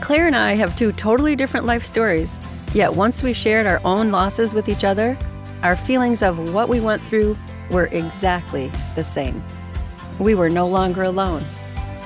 Claire 0.00 0.26
and 0.26 0.36
I 0.36 0.54
have 0.54 0.76
two 0.76 0.92
totally 0.92 1.36
different 1.36 1.64
life 1.64 1.84
stories 1.84 2.40
Yet 2.74 2.96
once 2.96 3.22
we 3.22 3.32
shared 3.32 3.68
our 3.68 3.80
own 3.84 4.10
losses 4.10 4.52
with 4.52 4.68
each 4.68 4.82
other, 4.82 5.16
our 5.62 5.76
feelings 5.76 6.24
of 6.24 6.52
what 6.52 6.68
we 6.68 6.80
went 6.80 7.00
through 7.02 7.38
were 7.70 7.86
exactly 7.92 8.70
the 8.96 9.04
same. 9.04 9.44
We 10.18 10.34
were 10.34 10.50
no 10.50 10.66
longer 10.66 11.04
alone. 11.04 11.44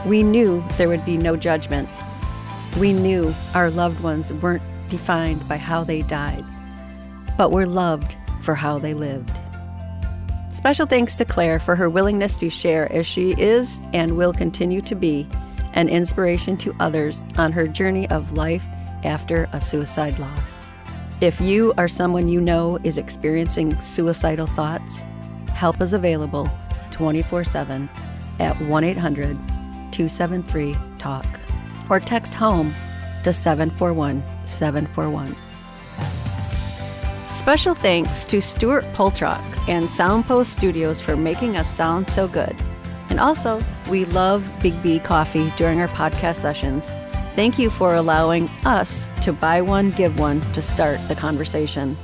We 0.05 0.23
knew 0.23 0.63
there 0.77 0.89
would 0.89 1.07
be 1.07 1.17
no 1.17 1.37
judgment. 1.37 1.89
We 2.77 2.93
knew 2.93 3.35
our 3.55 3.71
loved 3.71 4.01
ones 4.01 4.33
weren't 4.33 4.63
defined 4.89 5.49
by 5.49 5.57
how 5.57 5.85
they 5.85 6.03
died, 6.03 6.45
but 7.37 7.51
were 7.51 7.67
loved 7.67 8.17
for 8.43 8.55
how 8.55 8.79
they 8.79 8.95
lived. 8.95 9.33
Special 10.53 10.87
thanks 10.87 11.17
to 11.17 11.25
Claire 11.25 11.59
for 11.59 11.77
her 11.77 11.89
willingness 11.89 12.37
to 12.37 12.51
share 12.51 12.91
as 12.93 13.07
she 13.07 13.33
is 13.39 13.81
and 13.93 14.17
will 14.17 14.33
continue 14.33 14.81
to 14.83 14.95
be 14.95 15.29
an 15.75 15.89
inspiration 15.89 16.57
to 16.59 16.75
others 16.81 17.25
on 17.37 17.53
her 17.53 17.69
journey 17.69 18.09
of 18.11 18.33
life 18.33 18.65
after 19.05 19.49
a 19.53 19.61
suicide 19.61 20.19
loss. 20.19 20.69
If 21.21 21.41
you 21.41 21.73
or 21.79 21.89
someone 21.89 22.29
you 22.29 22.41
know 22.41 22.79
is 22.85 22.99
experiencing 22.99 23.79
suicidal 23.81 24.47
thoughts, 24.47 25.03
help 25.53 25.81
is 25.81 25.93
available 25.93 26.49
24 26.91 27.45
7 27.45 27.89
at 28.41 28.61
1 28.61 28.85
800 28.85 29.37
273 29.93 30.77
TALK 30.99 31.38
or 31.89 32.01
text 32.01 32.35
HOME 32.35 32.75
to 33.25 33.33
741 33.33 34.23
741. 34.45 35.37
Special 37.35 37.75
thanks 37.75 38.25
to 38.25 38.41
Stuart 38.41 38.85
Poltrock 38.95 39.43
and 39.69 39.87
Soundpost 39.87 40.47
Studios 40.47 41.01
for 41.01 41.17
making 41.17 41.57
us 41.57 41.73
sound 41.73 42.07
so 42.07 42.27
good. 42.27 42.57
And 43.11 43.21
also, 43.21 43.63
we 43.89 44.07
love 44.07 44.45
Big 44.61 44.83
B 44.83 44.99
Coffee 44.99 45.53
during 45.57 45.81
our 45.81 45.89
podcast 45.89 46.37
sessions. 46.37 46.95
Thank 47.35 47.59
you 47.59 47.71
for 47.71 47.95
allowing 47.95 48.49
us 48.65 49.09
to 49.23 49.33
buy 49.33 49.63
one, 49.63 49.93
give 49.93 50.19
one 50.19 50.41
to 50.53 50.61
start 50.61 50.99
the 51.09 51.15
conversation. 51.15 51.97